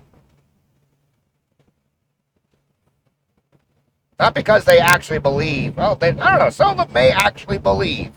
Not 4.19 4.35
because 4.35 4.65
they 4.65 4.79
actually 4.79 5.19
believe. 5.19 5.77
Well, 5.77 5.95
they, 5.95 6.09
I 6.09 6.31
don't 6.31 6.39
know. 6.39 6.49
Some 6.49 6.71
of 6.71 6.77
them 6.77 6.93
may 6.93 7.11
actually 7.11 7.57
believe 7.57 8.11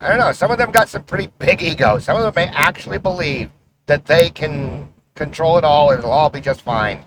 I 0.00 0.08
don't 0.08 0.18
know. 0.18 0.32
Some 0.32 0.50
of 0.50 0.56
them 0.56 0.70
got 0.70 0.88
some 0.88 1.02
pretty 1.02 1.30
big 1.38 1.62
egos. 1.62 2.04
Some 2.04 2.16
of 2.16 2.22
them 2.22 2.32
may 2.34 2.50
actually 2.54 2.98
believe 2.98 3.50
that 3.86 4.06
they 4.06 4.30
can 4.30 4.88
control 5.14 5.58
it 5.58 5.64
all 5.64 5.90
and 5.90 5.98
it'll 5.98 6.10
all 6.10 6.30
be 6.30 6.40
just 6.40 6.62
fine. 6.62 7.04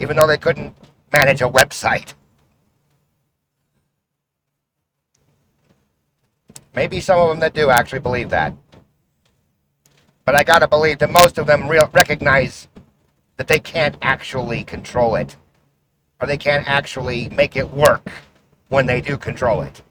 Even 0.00 0.16
though 0.16 0.26
they 0.26 0.36
couldn't 0.36 0.74
manage 1.12 1.40
a 1.40 1.48
website. 1.48 2.14
Maybe 6.74 6.98
some 6.98 7.20
of 7.20 7.28
them 7.28 7.38
that 7.38 7.54
do 7.54 7.70
actually 7.70 8.00
believe 8.00 8.30
that. 8.30 8.52
But 10.24 10.34
I 10.34 10.44
gotta 10.44 10.68
believe 10.68 10.98
that 10.98 11.10
most 11.10 11.38
of 11.38 11.46
them 11.46 11.68
real 11.68 11.90
recognize 11.92 12.68
that 13.36 13.48
they 13.48 13.58
can't 13.58 13.96
actually 14.02 14.62
control 14.64 15.16
it. 15.16 15.36
Or 16.20 16.26
they 16.26 16.38
can't 16.38 16.68
actually 16.68 17.28
make 17.30 17.56
it 17.56 17.70
work 17.70 18.08
when 18.68 18.86
they 18.86 19.00
do 19.00 19.16
control 19.16 19.62
it. 19.62 19.82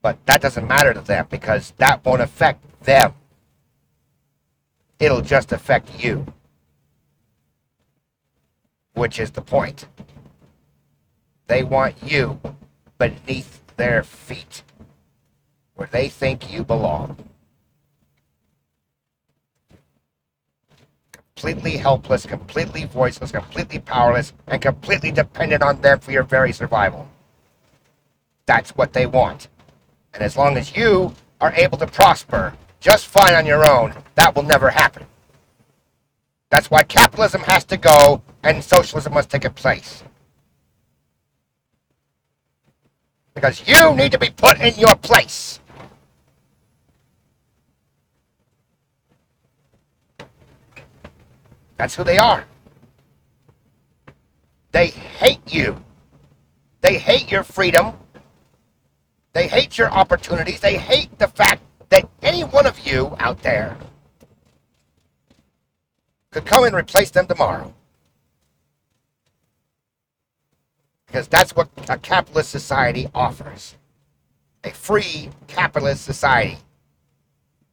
But 0.00 0.24
that 0.26 0.40
doesn't 0.40 0.66
matter 0.66 0.94
to 0.94 1.00
them 1.00 1.26
because 1.28 1.72
that 1.76 2.02
won't 2.04 2.22
affect 2.22 2.64
them. 2.84 3.12
It'll 4.98 5.20
just 5.20 5.52
affect 5.52 6.02
you. 6.02 6.26
Which 8.94 9.20
is 9.20 9.32
the 9.32 9.42
point. 9.42 9.86
They 11.46 11.62
want 11.62 11.96
you 12.02 12.40
beneath 12.96 13.57
their 13.78 14.02
feet, 14.02 14.62
where 15.76 15.88
they 15.90 16.10
think 16.10 16.52
you 16.52 16.62
belong. 16.62 17.16
Completely 21.34 21.78
helpless, 21.78 22.26
completely 22.26 22.84
voiceless, 22.84 23.30
completely 23.30 23.78
powerless, 23.78 24.32
and 24.48 24.60
completely 24.60 25.12
dependent 25.12 25.62
on 25.62 25.80
them 25.80 26.00
for 26.00 26.10
your 26.10 26.24
very 26.24 26.52
survival. 26.52 27.08
That's 28.44 28.70
what 28.70 28.92
they 28.92 29.06
want. 29.06 29.48
And 30.12 30.22
as 30.22 30.36
long 30.36 30.56
as 30.56 30.76
you 30.76 31.14
are 31.40 31.52
able 31.54 31.78
to 31.78 31.86
prosper 31.86 32.54
just 32.80 33.06
fine 33.06 33.34
on 33.34 33.46
your 33.46 33.68
own, 33.68 33.94
that 34.16 34.34
will 34.34 34.42
never 34.42 34.70
happen. 34.70 35.06
That's 36.50 36.70
why 36.70 36.82
capitalism 36.82 37.42
has 37.42 37.64
to 37.66 37.76
go 37.76 38.22
and 38.42 38.62
socialism 38.64 39.14
must 39.14 39.30
take 39.30 39.44
its 39.44 39.60
place. 39.60 40.02
Because 43.40 43.62
you 43.68 43.94
need 43.94 44.10
to 44.10 44.18
be 44.18 44.30
put 44.30 44.60
in 44.60 44.74
your 44.74 44.96
place. 44.96 45.60
That's 51.76 51.94
who 51.94 52.02
they 52.02 52.18
are. 52.18 52.44
They 54.72 54.88
hate 54.88 55.54
you. 55.54 55.80
They 56.80 56.98
hate 56.98 57.30
your 57.30 57.44
freedom. 57.44 57.92
They 59.34 59.46
hate 59.46 59.78
your 59.78 59.88
opportunities. 59.88 60.58
They 60.58 60.76
hate 60.76 61.16
the 61.20 61.28
fact 61.28 61.62
that 61.90 62.08
any 62.22 62.42
one 62.42 62.66
of 62.66 62.80
you 62.80 63.14
out 63.20 63.40
there 63.44 63.76
could 66.32 66.44
come 66.44 66.64
and 66.64 66.74
replace 66.74 67.12
them 67.12 67.28
tomorrow. 67.28 67.72
Because 71.08 71.26
that's 71.26 71.56
what 71.56 71.68
a 71.88 71.98
capitalist 71.98 72.50
society 72.50 73.08
offers. 73.14 73.74
A 74.62 74.70
free 74.70 75.30
capitalist 75.48 76.04
society 76.04 76.58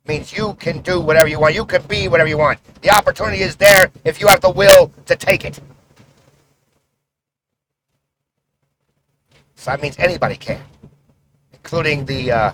means 0.08 0.36
you 0.36 0.56
can 0.56 0.82
do 0.82 1.00
whatever 1.00 1.28
you 1.28 1.40
want. 1.40 1.54
You 1.54 1.66
can 1.66 1.84
be 1.84 2.08
whatever 2.08 2.30
you 2.30 2.40
want. 2.40 2.60
The 2.82 2.90
opportunity 2.90 3.44
is 3.44 3.56
there 3.56 3.92
if 4.04 4.20
you 4.20 4.28
have 4.28 4.42
the 4.42 4.50
will 4.50 4.92
to 5.06 5.16
take 5.16 5.46
it. 5.46 5.60
So 9.56 9.72
that 9.72 9.82
means 9.82 9.96
anybody 10.00 10.36
can 10.36 10.62
including 11.66 12.06
the 12.06 12.32
uh, 12.32 12.52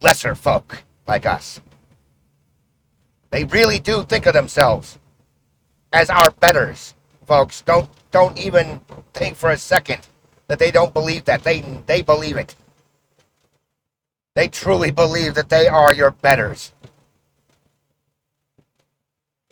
lesser 0.00 0.34
folk 0.34 0.82
like 1.06 1.26
us. 1.26 1.60
They 3.28 3.44
really 3.44 3.78
do 3.78 4.04
think 4.04 4.24
of 4.24 4.32
themselves 4.32 4.98
as 5.92 6.08
our 6.08 6.30
betters, 6.30 6.94
folks. 7.26 7.60
Don't 7.60 7.90
don't 8.10 8.38
even 8.38 8.80
think 9.14 9.36
for 9.36 9.50
a 9.50 9.58
second 9.58 10.06
that 10.48 10.58
they 10.58 10.70
don't 10.70 10.94
believe 10.94 11.24
that. 11.26 11.44
They 11.44 11.60
they 11.86 12.02
believe 12.02 12.36
it. 12.36 12.56
They 14.34 14.48
truly 14.48 14.90
believe 14.90 15.34
that 15.34 15.48
they 15.48 15.68
are 15.68 15.92
your 15.92 16.10
betters. 16.12 16.72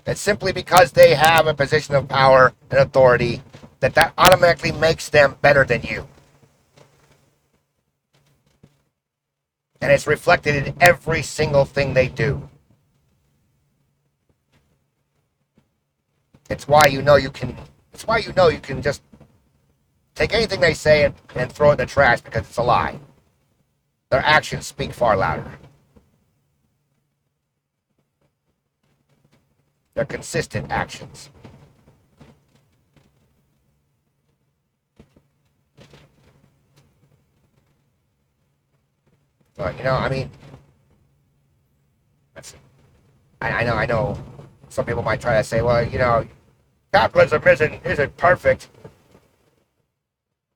It's 0.07 0.21
simply 0.21 0.53
because 0.53 0.93
they 0.93 1.15
have 1.15 1.47
a 1.47 1.55
position 1.55 1.95
of 1.95 2.09
power 2.09 2.55
and 2.71 2.81
authority 2.81 3.43
that 3.81 3.95
that 3.95 4.15
automatically 4.19 4.73
makes 4.73 5.09
them 5.11 5.37
better 5.43 5.65
than 5.65 5.83
you. 5.83 6.09
And 9.81 9.93
it's 9.93 10.07
reflected 10.07 10.67
in 10.67 10.75
every 10.81 11.23
single 11.23 11.65
thing 11.65 11.95
they 11.95 12.09
do. 12.09 12.49
It's 16.51 16.67
why 16.67 16.87
you 16.87 17.03
know 17.03 17.17
you 17.17 17.31
can 17.31 17.57
it's 17.99 18.07
why 18.07 18.19
you 18.19 18.33
know 18.35 18.47
you 18.47 18.61
can 18.61 18.81
just 18.81 19.03
take 20.15 20.33
anything 20.33 20.61
they 20.61 20.73
say 20.73 21.05
and, 21.05 21.15
and 21.35 21.51
throw 21.51 21.71
it 21.71 21.73
in 21.73 21.79
the 21.79 21.87
trash 21.87 22.21
because 22.21 22.43
it's 22.43 22.57
a 22.57 22.63
lie. 22.63 22.97
Their 24.11 24.25
actions 24.25 24.69
speak 24.69 24.93
far 24.93 25.17
louder. 25.17 25.51
Their 29.95 30.05
consistent 30.05 30.71
actions. 30.71 31.31
But 39.57 39.77
you 39.77 39.83
know, 39.83 39.95
I 39.95 40.09
mean, 40.09 40.31
that's. 42.33 42.55
I, 43.43 43.51
I 43.51 43.65
know, 43.65 43.75
I 43.75 43.87
know. 43.87 44.17
Some 44.69 44.85
people 44.85 45.03
might 45.03 45.21
try 45.21 45.37
to 45.39 45.43
say, 45.43 45.63
well, 45.63 45.85
you 45.85 45.99
know, 45.99 46.25
capitalism 46.93 47.43
isn't 47.47 47.87
isn't 47.87 48.17
perfect. 48.17 48.69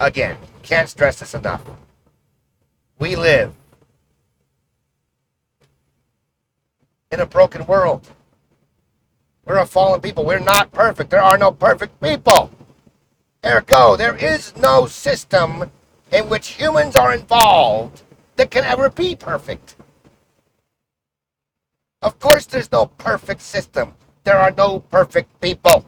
Again, 0.00 0.36
can't 0.62 0.88
stress 0.88 1.20
this 1.20 1.34
enough. 1.34 1.62
We 2.98 3.16
live 3.16 3.54
in 7.10 7.20
a 7.20 7.26
broken 7.26 7.66
world. 7.66 8.08
We're 9.44 9.58
a 9.58 9.66
fallen 9.66 10.00
people. 10.00 10.24
We're 10.24 10.38
not 10.38 10.72
perfect. 10.72 11.10
There 11.10 11.22
are 11.22 11.38
no 11.38 11.52
perfect 11.52 12.00
people. 12.00 12.50
Ergo, 13.44 13.96
there 13.96 14.16
is 14.16 14.56
no 14.56 14.86
system 14.86 15.70
in 16.12 16.28
which 16.28 16.48
humans 16.50 16.94
are 16.94 17.12
involved 17.12 18.02
that 18.36 18.50
can 18.50 18.64
ever 18.64 18.88
be 18.88 19.16
perfect. 19.16 19.76
Of 22.02 22.18
course, 22.18 22.46
there's 22.46 22.70
no 22.70 22.86
perfect 22.86 23.40
system. 23.40 23.94
There 24.24 24.38
are 24.38 24.52
no 24.52 24.80
perfect 24.80 25.40
people. 25.40 25.84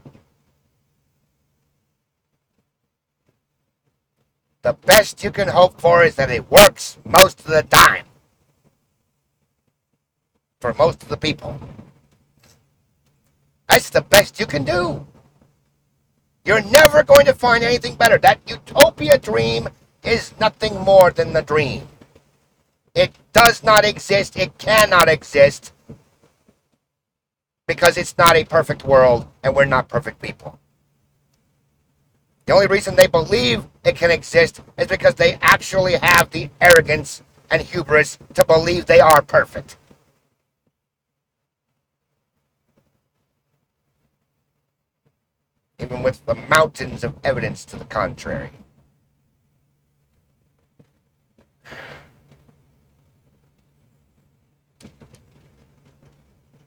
The 4.65 4.73
best 4.73 5.23
you 5.23 5.31
can 5.31 5.49
hope 5.49 5.79
for 5.79 6.05
is 6.05 6.15
that 6.15 6.31
it 6.31 6.51
works 6.51 6.97
most 7.05 7.39
of 7.41 7.49
the 7.49 7.65
time. 7.65 8.07
For 10.63 10.73
most 10.73 11.03
of 11.03 11.11
the 11.11 11.19
people. 11.19 11.61
That's 13.69 13.91
the 13.91 14.01
best 14.01 14.41
you 14.41 14.47
can 14.47 14.65
do. 14.65 15.07
You're 16.47 16.63
never 16.63 17.03
going 17.03 17.27
to 17.27 17.35
find 17.35 17.63
anything 17.63 17.97
better. 17.97 18.17
That 18.17 18.41
utopia 18.47 19.19
dream 19.19 19.69
is 20.03 20.33
nothing 20.41 20.81
more 20.81 21.11
than 21.11 21.35
the 21.35 21.43
dream. 21.43 21.87
It 22.95 23.13
does 23.35 23.63
not 23.63 23.85
exist. 23.85 24.35
It 24.35 24.57
cannot 24.57 25.11
exist 25.11 25.75
because 27.67 27.99
it's 27.99 28.17
not 28.17 28.35
a 28.35 28.45
perfect 28.45 28.83
world 28.83 29.27
and 29.43 29.55
we're 29.55 29.67
not 29.67 29.89
perfect 29.91 30.23
people. 30.23 30.59
The 32.47 32.53
only 32.53 32.67
reason 32.67 32.95
they 32.95 33.07
believe 33.07 33.65
it 33.85 33.97
can 33.97 34.11
exist 34.11 34.61
is 34.77 34.87
because 34.87 35.15
they 35.15 35.39
actually 35.41 35.95
have 35.95 36.31
the 36.31 36.51
arrogance 36.61 37.23
and 37.51 37.63
hubris 37.63 38.19
to 38.35 38.45
believe 38.45 38.85
they 38.87 39.01
are 39.01 39.23
perfect. 39.23 39.79
Even 45.79 46.03
with 46.03 46.25
the 46.27 46.35
mountains 46.35 47.03
of 47.03 47.15
evidence 47.25 47.65
to 47.67 47.77
the 47.77 47.85
contrary. 47.87 48.51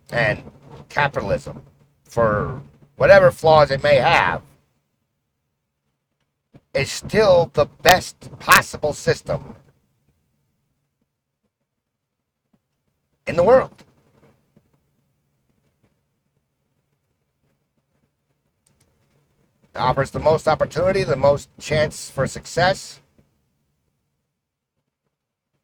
And 0.09 0.41
capitalism, 0.89 1.61
for 2.03 2.61
whatever 2.95 3.29
flaws 3.29 3.69
it 3.69 3.83
may 3.83 3.97
have, 3.97 4.41
is 6.77 6.91
still 6.91 7.49
the 7.53 7.65
best 7.81 8.29
possible 8.37 8.93
system 8.93 9.55
in 13.25 13.35
the 13.35 13.43
world. 13.43 13.83
It 19.73 19.79
offers 19.79 20.11
the 20.11 20.19
most 20.19 20.47
opportunity, 20.47 21.03
the 21.03 21.15
most 21.15 21.49
chance 21.59 22.11
for 22.11 22.27
success, 22.27 23.01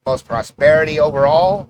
most 0.05 0.27
prosperity 0.27 0.99
overall. 0.99 1.69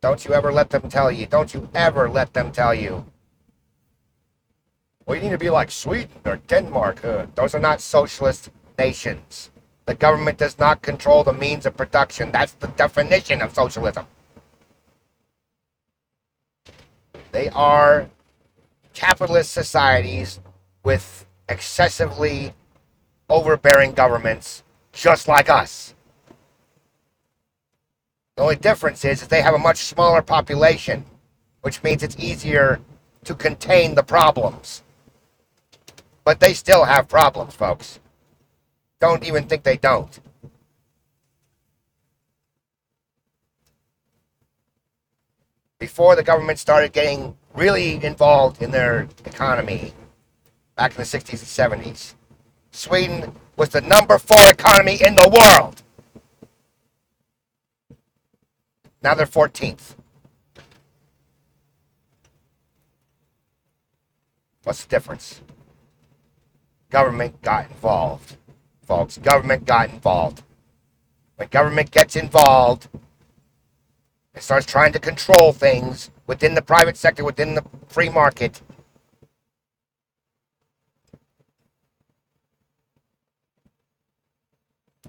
Don't 0.00 0.24
you 0.24 0.32
ever 0.32 0.50
let 0.52 0.70
them 0.70 0.88
tell 0.88 1.10
you. 1.10 1.26
Don't 1.26 1.54
you 1.54 1.68
ever 1.74 2.08
let 2.08 2.32
them 2.32 2.52
tell 2.52 2.74
you. 2.74 3.04
You 5.08 5.20
need 5.20 5.30
to 5.30 5.38
be 5.38 5.50
like 5.50 5.70
Sweden 5.70 6.10
or 6.24 6.36
Denmark. 6.48 7.02
Those 7.34 7.54
are 7.54 7.60
not 7.60 7.80
socialist 7.80 8.50
nations. 8.78 9.50
The 9.86 9.94
government 9.94 10.38
does 10.38 10.58
not 10.58 10.80
control 10.80 11.24
the 11.24 11.32
means 11.32 11.66
of 11.66 11.76
production. 11.76 12.32
That's 12.32 12.52
the 12.52 12.68
definition 12.68 13.42
of 13.42 13.54
socialism. 13.54 14.06
They 17.32 17.48
are 17.50 18.08
capitalist 18.94 19.52
societies 19.52 20.40
with 20.84 21.26
excessively 21.48 22.54
overbearing 23.28 23.92
governments, 23.92 24.62
just 24.92 25.28
like 25.28 25.50
us. 25.50 25.94
The 28.36 28.42
only 28.42 28.56
difference 28.56 29.04
is, 29.04 29.20
is 29.20 29.28
they 29.28 29.42
have 29.42 29.54
a 29.54 29.58
much 29.58 29.78
smaller 29.78 30.22
population, 30.22 31.04
which 31.60 31.82
means 31.82 32.02
it's 32.02 32.18
easier 32.18 32.80
to 33.24 33.34
contain 33.34 33.94
the 33.94 34.02
problems. 34.02 34.83
But 36.24 36.40
they 36.40 36.54
still 36.54 36.84
have 36.84 37.06
problems, 37.08 37.54
folks. 37.54 38.00
Don't 38.98 39.24
even 39.24 39.46
think 39.46 39.62
they 39.62 39.76
don't. 39.76 40.18
Before 45.78 46.16
the 46.16 46.22
government 46.22 46.58
started 46.58 46.94
getting 46.94 47.36
really 47.54 48.02
involved 48.02 48.62
in 48.62 48.70
their 48.70 49.06
economy, 49.26 49.92
back 50.76 50.92
in 50.92 50.96
the 50.96 51.02
60s 51.02 51.68
and 51.68 51.82
70s, 51.82 52.14
Sweden 52.70 53.34
was 53.56 53.68
the 53.68 53.82
number 53.82 54.18
four 54.18 54.50
economy 54.50 54.96
in 55.02 55.14
the 55.14 55.28
world. 55.28 55.82
Now 59.02 59.14
they're 59.14 59.26
14th. 59.26 59.96
What's 64.62 64.82
the 64.82 64.88
difference? 64.88 65.42
Government 66.94 67.42
got 67.42 67.68
involved. 67.68 68.36
Folks, 68.86 69.18
government 69.18 69.66
got 69.66 69.90
involved. 69.90 70.44
When 71.34 71.48
government 71.48 71.90
gets 71.90 72.14
involved, 72.14 72.86
it 74.32 74.44
starts 74.44 74.64
trying 74.64 74.92
to 74.92 75.00
control 75.00 75.52
things 75.52 76.12
within 76.28 76.54
the 76.54 76.62
private 76.62 76.96
sector, 76.96 77.24
within 77.24 77.56
the 77.56 77.64
free 77.88 78.08
market. 78.08 78.62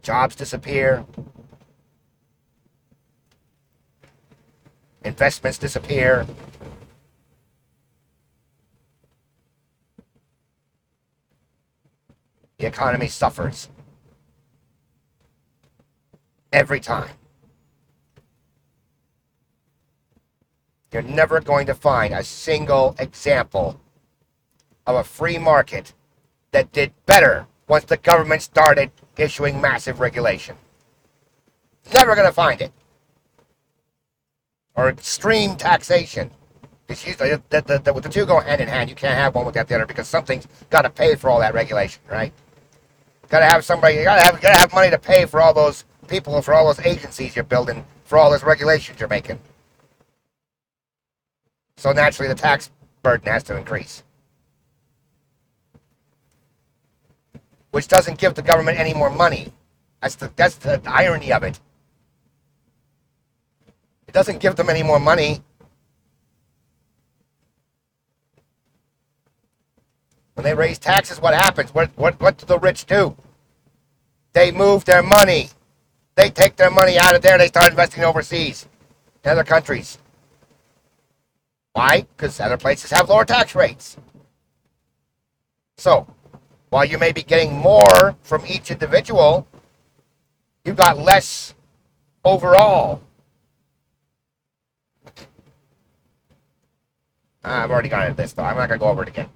Jobs 0.01 0.35
disappear. 0.35 1.05
investments 5.03 5.59
disappear. 5.59 6.25
The 12.65 12.71
economy 12.71 13.07
suffers. 13.07 13.69
Every 16.51 16.79
time. 16.79 17.11
You're 20.91 21.03
never 21.03 21.39
going 21.41 21.67
to 21.67 21.75
find 21.75 22.11
a 22.11 22.23
single 22.23 22.95
example 22.97 23.79
of 24.87 24.95
a 24.95 25.03
free 25.03 25.37
market 25.37 25.93
that 26.53 26.71
did 26.71 26.91
better 27.05 27.45
once 27.67 27.83
the 27.83 27.97
government 27.97 28.41
started 28.41 28.89
issuing 29.15 29.61
massive 29.61 29.99
regulation. 29.99 30.55
Never 31.93 32.15
going 32.15 32.27
to 32.27 32.33
find 32.33 32.61
it 32.61 32.71
or 34.75 34.89
extreme 34.89 35.55
taxation. 35.55 36.31
It's 36.89 37.03
the, 37.03 37.39
the, 37.49 37.61
the, 37.61 37.93
the 37.93 38.09
two 38.09 38.25
go 38.25 38.39
hand 38.39 38.59
in 38.59 38.67
hand. 38.67 38.89
You 38.89 38.95
can't 38.95 39.19
have 39.19 39.35
one 39.35 39.45
without 39.45 39.67
the 39.67 39.75
other 39.75 39.85
because 39.85 40.07
something's 40.07 40.47
got 40.71 40.81
to 40.81 40.89
pay 40.89 41.13
for 41.13 41.29
all 41.29 41.39
that 41.41 41.53
regulation, 41.53 42.01
right? 42.09 42.33
Got 43.35 43.39
to 43.41 43.45
have 43.47 43.65
somebody. 43.65 43.95
You 43.95 44.05
got 44.05 44.15
to 44.15 44.23
have 44.23 44.41
got 44.41 44.53
to 44.53 44.59
have 44.59 44.73
money 44.73 44.89
to 44.89 44.97
pay 44.97 45.25
for 45.25 45.41
all 45.41 45.53
those 45.53 45.83
people, 46.07 46.41
for 46.41 46.53
all 46.53 46.67
those 46.67 46.79
agencies 46.85 47.35
you're 47.35 47.43
building, 47.43 47.83
for 48.05 48.17
all 48.17 48.31
those 48.31 48.45
regulations 48.45 48.97
you're 48.97 49.09
making. 49.09 49.37
So 51.75 51.91
naturally, 51.91 52.29
the 52.29 52.39
tax 52.39 52.71
burden 53.03 53.27
has 53.27 53.43
to 53.43 53.57
increase, 53.57 54.03
which 57.71 57.89
doesn't 57.89 58.19
give 58.19 58.35
the 58.35 58.41
government 58.41 58.79
any 58.79 58.93
more 58.93 59.09
money. 59.09 59.51
That's 60.01 60.15
the 60.15 60.31
that's 60.37 60.55
the 60.55 60.81
irony 60.85 61.33
of 61.33 61.43
it. 61.43 61.59
it 64.07 64.13
doesn't 64.13 64.39
give 64.39 64.55
them 64.55 64.69
any 64.69 64.81
more 64.81 65.01
money. 65.01 65.41
When 70.35 70.45
they 70.45 70.53
raise 70.53 70.79
taxes, 70.79 71.19
what 71.19 71.33
happens? 71.33 71.73
What, 71.73 71.91
what, 71.97 72.17
what 72.21 72.37
do 72.37 72.45
the 72.45 72.59
rich 72.59 72.85
do? 72.85 73.17
They 74.35 74.51
move 74.51 74.83
their 74.83 75.01
money. 75.01 75.49
They 76.15 76.29
take 76.29 76.57
their 76.57 76.69
money 76.69 76.97
out 76.99 77.15
of 77.15 77.21
there 77.21 77.37
they 77.37 77.47
start 77.47 77.69
investing 77.71 78.03
overseas 78.03 78.67
in 79.23 79.31
other 79.31 79.45
countries. 79.45 79.97
Why? 81.71 82.01
Because 82.01 82.39
other 82.41 82.57
places 82.57 82.91
have 82.91 83.07
lower 83.07 83.23
tax 83.23 83.55
rates. 83.55 83.95
So, 85.77 86.05
while 86.69 86.83
you 86.83 86.97
may 86.97 87.13
be 87.13 87.23
getting 87.23 87.53
more 87.53 88.17
from 88.23 88.45
each 88.45 88.71
individual, 88.71 89.47
you've 90.65 90.75
got 90.75 90.97
less 90.97 91.53
overall. 92.25 93.01
Ah, 97.45 97.63
I've 97.63 97.71
already 97.71 97.89
gone 97.89 98.03
into 98.03 98.17
this, 98.17 98.33
though. 98.33 98.43
I'm 98.43 98.57
not 98.57 98.67
going 98.67 98.79
to 98.79 98.83
go 98.83 98.91
over 98.91 99.03
it 99.03 99.09
again. 99.09 99.29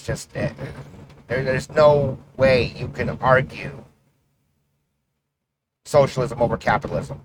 It's 0.00 0.06
just, 0.06 0.34
uh, 0.34 0.48
there, 1.28 1.44
there's 1.44 1.68
no 1.68 2.18
way 2.38 2.72
you 2.74 2.88
can 2.88 3.10
argue 3.20 3.84
socialism 5.84 6.40
over 6.40 6.56
capitalism. 6.56 7.20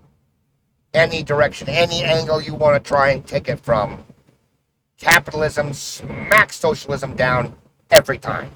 Any 0.92 1.22
direction, 1.22 1.70
any 1.70 2.04
angle 2.04 2.42
you 2.42 2.54
want 2.54 2.82
to 2.82 2.86
try 2.86 3.12
and 3.12 3.26
take 3.26 3.48
it 3.48 3.60
from, 3.60 4.04
capitalism 4.98 5.72
smacks 5.72 6.56
socialism 6.56 7.16
down 7.16 7.56
every 7.90 8.18
time. 8.18 8.50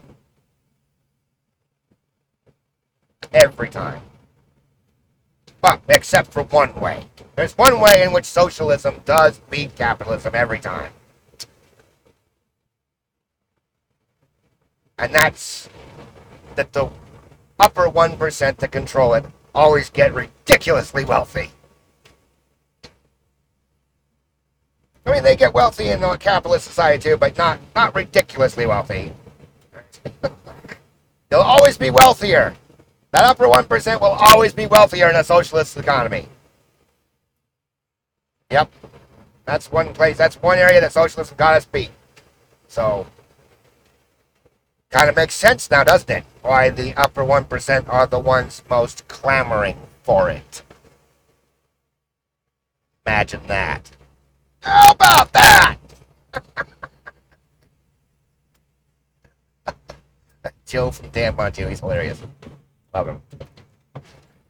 Every 3.33 3.71
time. 3.71 4.03
But 5.63 5.81
except 5.89 6.31
for 6.31 6.43
one 6.43 6.79
way. 6.79 7.07
There's 7.37 7.57
one 7.57 7.81
way 7.81 8.03
in 8.03 8.13
which 8.13 8.27
socialism 8.27 9.01
does 9.07 9.39
beat 9.49 9.75
capitalism 9.77 10.35
every 10.35 10.59
time. 10.59 10.93
And 15.01 15.15
that's 15.15 15.69
that 16.57 16.75
the 16.75 16.91
upper 17.59 17.89
1% 17.89 18.57
that 18.59 18.71
control 18.71 19.15
it 19.15 19.25
always 19.55 19.89
get 19.89 20.13
ridiculously 20.13 21.07
wealthy. 21.07 21.51
I 25.07 25.13
mean, 25.13 25.25
they 25.25 25.37
get 25.37 25.55
wealthy 25.55 25.89
in 25.89 26.05
a 26.05 26.19
capitalist 26.19 26.67
society 26.67 27.03
too, 27.03 27.17
but 27.17 27.37
not, 27.39 27.59
not 27.75 27.95
ridiculously 27.95 28.67
wealthy. 28.67 29.13
They'll 31.31 31.41
always 31.41 31.79
be 31.79 31.91
wealthier. 31.91 32.55
That 33.13 33.25
upper 33.25 33.47
1% 33.47 34.01
will 34.01 34.09
always 34.09 34.53
be 34.53 34.67
wealthier 34.67 35.09
in 35.09 35.17
a 35.17 35.25
socialist 35.25 35.79
economy. 35.79 36.29
Yep. 38.51 38.71
That's 39.47 39.73
one 39.73 39.95
place, 39.95 40.19
that's 40.19 40.37
one 40.43 40.59
area 40.59 40.81
that 40.83 40.93
socialism 40.93 41.37
got 41.39 41.55
us 41.55 41.65
beat. 41.65 41.91
So, 42.69 43.07
kind 44.91 45.09
of 45.09 45.17
makes 45.17 45.35
sense 45.35 45.71
now, 45.71 45.85
doesn't 45.85 46.11
it? 46.11 46.25
Why 46.43 46.69
the 46.71 46.95
upper 46.95 47.23
1% 47.23 47.89
are 47.89 48.07
the 48.07 48.19
ones 48.19 48.63
most 48.69 49.07
clamoring 49.09 49.77
for 50.03 50.29
it. 50.31 50.63
Imagine 53.07 53.47
that. 53.47 53.91
How 54.61 54.91
about 54.93 55.33
that? 55.33 55.77
Joe 60.67 60.91
from 60.91 61.11
Dan 61.11 61.37
Monte, 61.37 61.65
he's 61.69 61.81
hilarious. 61.81 62.21
Love 62.95 63.09
him. 63.09 63.23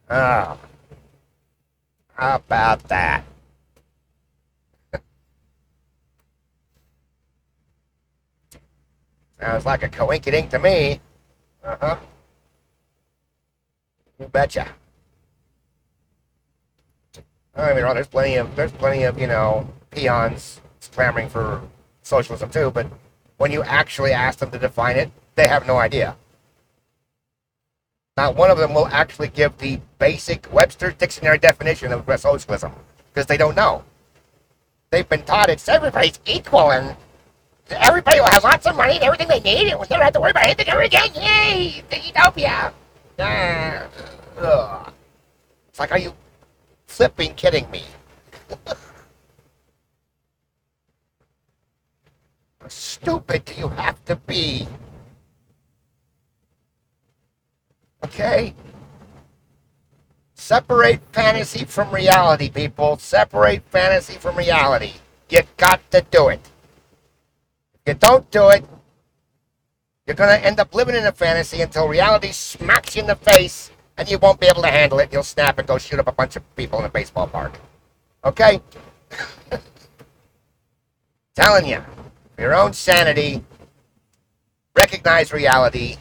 Ah. 0.08 0.58
How 2.14 2.36
about 2.36 2.82
that? 2.84 3.24
Sounds 9.40 9.64
like 9.64 9.82
a 9.82 9.88
coinkydink 9.88 10.50
to 10.50 10.58
me. 10.58 11.00
Uh 11.64 11.76
huh. 11.80 11.96
You 14.18 14.26
betcha. 14.26 14.68
I 17.56 17.74
mean, 17.74 17.76
there's 17.76 18.06
plenty 18.06 18.36
of 18.36 18.54
there's 18.54 18.72
plenty 18.72 19.04
of 19.04 19.18
you 19.18 19.26
know 19.26 19.68
peons 19.90 20.60
clamoring 20.92 21.28
for 21.28 21.62
socialism 22.02 22.50
too, 22.50 22.70
but 22.70 22.86
when 23.38 23.50
you 23.50 23.62
actually 23.62 24.12
ask 24.12 24.38
them 24.38 24.50
to 24.50 24.58
define 24.58 24.96
it, 24.96 25.10
they 25.34 25.48
have 25.48 25.66
no 25.66 25.78
idea. 25.78 26.16
Not 28.16 28.36
one 28.36 28.50
of 28.50 28.58
them 28.58 28.74
will 28.74 28.88
actually 28.88 29.28
give 29.28 29.56
the 29.58 29.80
basic 29.98 30.52
Webster's 30.52 30.94
dictionary 30.94 31.38
definition 31.38 31.92
of 31.92 32.04
socialism 32.20 32.72
because 33.12 33.26
they 33.26 33.36
don't 33.36 33.56
know. 33.56 33.84
They've 34.90 35.08
been 35.08 35.22
taught 35.22 35.48
it's 35.48 35.68
everybody's 35.68 36.20
equal 36.26 36.72
and 36.72 36.96
everybody 37.72 38.20
will 38.20 38.30
have 38.30 38.44
lots 38.44 38.66
of 38.66 38.76
money 38.76 38.94
and 38.94 39.02
everything 39.04 39.28
they 39.28 39.40
need 39.40 39.68
and 39.68 39.78
we'll 39.78 39.88
never 39.90 40.04
have 40.04 40.12
to 40.14 40.20
worry 40.20 40.30
about 40.30 40.44
anything 40.44 40.68
ever 40.68 40.82
again. 40.82 41.08
Yay! 41.14 41.84
Utopia! 42.06 42.72
It's 45.68 45.78
like, 45.78 45.92
are 45.92 45.98
you 45.98 46.12
flipping 46.86 47.34
kidding 47.34 47.70
me? 47.70 47.84
How 52.60 52.68
stupid 52.68 53.44
do 53.44 53.54
you 53.54 53.68
have 53.68 54.04
to 54.06 54.16
be? 54.16 54.66
Okay? 58.04 58.54
Separate 60.34 61.00
fantasy 61.12 61.64
from 61.64 61.90
reality, 61.94 62.50
people. 62.50 62.96
Separate 62.98 63.62
fantasy 63.70 64.14
from 64.14 64.36
reality. 64.36 64.94
You 65.28 65.42
got 65.56 65.80
to 65.90 66.00
do 66.10 66.28
it. 66.28 66.40
You 67.86 67.94
don't 67.94 68.30
do 68.30 68.50
it, 68.50 68.64
you're 70.06 70.16
going 70.16 70.36
to 70.36 70.44
end 70.44 70.58
up 70.58 70.74
living 70.74 70.96
in 70.96 71.06
a 71.06 71.12
fantasy 71.12 71.62
until 71.62 71.86
reality 71.86 72.32
smacks 72.32 72.96
you 72.96 73.02
in 73.02 73.08
the 73.08 73.14
face 73.14 73.70
and 73.96 74.10
you 74.10 74.18
won't 74.18 74.40
be 74.40 74.46
able 74.46 74.62
to 74.62 74.68
handle 74.68 74.98
it. 74.98 75.12
You'll 75.12 75.22
snap 75.22 75.58
and 75.58 75.68
go 75.68 75.78
shoot 75.78 76.00
up 76.00 76.08
a 76.08 76.12
bunch 76.12 76.34
of 76.34 76.56
people 76.56 76.78
in 76.80 76.84
a 76.84 76.88
baseball 76.88 77.28
park. 77.28 77.60
Okay? 78.24 78.60
Telling 81.36 81.66
you, 81.66 81.80
for 82.34 82.42
your 82.42 82.54
own 82.54 82.72
sanity, 82.72 83.44
recognize 84.76 85.32
reality, 85.32 85.96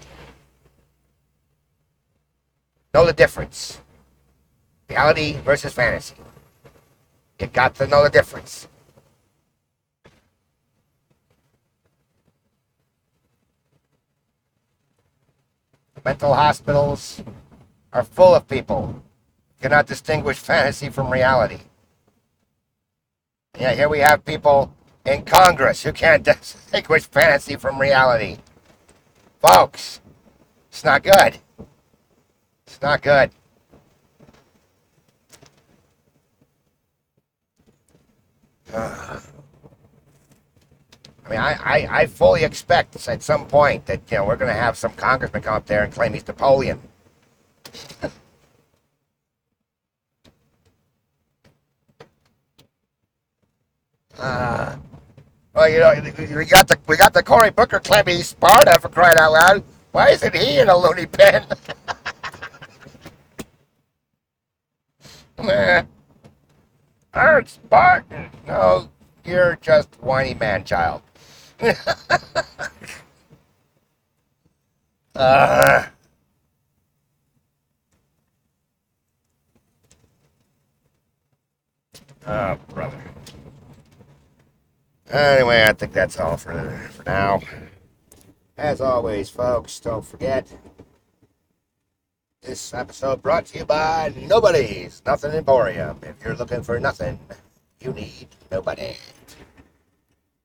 know 2.94 3.06
the 3.06 3.14
difference. 3.14 3.80
Reality 4.90 5.34
versus 5.42 5.74
fantasy. 5.74 6.16
You 7.40 7.48
got 7.48 7.76
to 7.76 7.86
know 7.86 8.04
the 8.04 8.10
difference. 8.10 8.68
Mental 16.06 16.34
hospitals 16.34 17.22
are 17.92 18.04
full 18.04 18.34
of 18.36 18.48
people 18.48 18.88
who 18.88 19.02
cannot 19.62 19.88
distinguish 19.88 20.38
fantasy 20.38 20.90
from 20.90 21.12
reality. 21.12 21.60
Yeah, 23.60 23.74
here 23.74 23.90
we 23.90 24.00
have 24.00 24.24
people 24.24 24.74
in 25.06 25.24
Congress 25.26 25.84
who 25.84 25.92
can't 25.92 26.24
distinguish 26.24 27.06
fantasy 27.06 27.56
from 27.56 27.80
reality. 27.80 28.38
Folks, 29.42 30.02
it's 30.70 30.84
not 30.84 31.04
good. 31.04 31.38
It's 32.66 32.82
not 32.82 33.02
good. 33.02 33.32
Uh, 38.74 39.20
I 41.30 41.32
mean, 41.32 41.42
I, 41.42 41.54
I, 41.64 41.88
I 42.02 42.08
fully 42.08 42.44
expect 42.44 43.08
at 43.08 43.22
some 43.22 43.46
point 43.46 43.86
that, 43.86 44.02
you 44.10 44.18
know, 44.18 44.26
we're 44.26 44.36
going 44.36 44.52
to 44.52 44.60
have 44.60 44.76
some 44.76 44.94
congressman 44.94 45.44
come 45.44 45.54
up 45.54 45.68
there 45.68 45.84
and 45.84 45.94
claim 45.94 46.14
he's 46.14 46.28
Napoleon. 46.28 46.82
uh, 54.18 54.76
well, 55.54 55.70
you 55.70 55.78
know, 55.78 55.94
we 56.36 56.46
got 56.46 56.68
the 56.68 56.80
we 56.88 56.98
got 56.98 57.14
the 57.14 57.22
Cory 57.22 57.52
Booker 57.52 57.80
claiming 57.80 58.18
he's 58.18 58.30
Sparta 58.30 58.80
for 58.80 58.90
crying 58.90 59.20
out 59.20 59.32
loud. 59.32 59.64
Why 59.92 60.10
isn't 60.10 60.36
he 60.36 60.58
in 60.58 60.68
a 60.68 60.76
loony? 60.76 61.06
Nah. 65.38 65.84
I'm 67.14 67.46
Spartan. 67.46 68.32
No, 68.48 68.90
you're 69.24 69.60
just 69.62 69.90
whiny 70.02 70.34
man 70.34 70.64
child. 70.64 71.04
Uh, 75.16 75.86
oh, 82.26 82.58
brother. 82.70 82.98
Anyway, 85.10 85.64
I 85.64 85.74
think 85.74 85.92
that's 85.92 86.18
all 86.20 86.38
for, 86.38 86.54
for 86.94 87.04
now. 87.04 87.42
As 88.58 88.80
always, 88.80 89.30
folks, 89.30 89.80
don't 89.82 90.06
forget 90.06 90.48
this 92.42 92.74
episode 92.74 93.22
brought 93.22 93.48
to 93.48 93.60
you 93.60 93.66
by 93.66 94.14
Nobody's 94.16 95.02
Nothing 95.06 95.34
Emporium. 95.34 96.00
If 96.04 96.24
you're 96.24 96.36
looking 96.36 96.64
for 96.64 96.80
nothing, 96.80 97.20
you 97.82 97.92
need 97.92 98.28
nobody. 98.50 98.96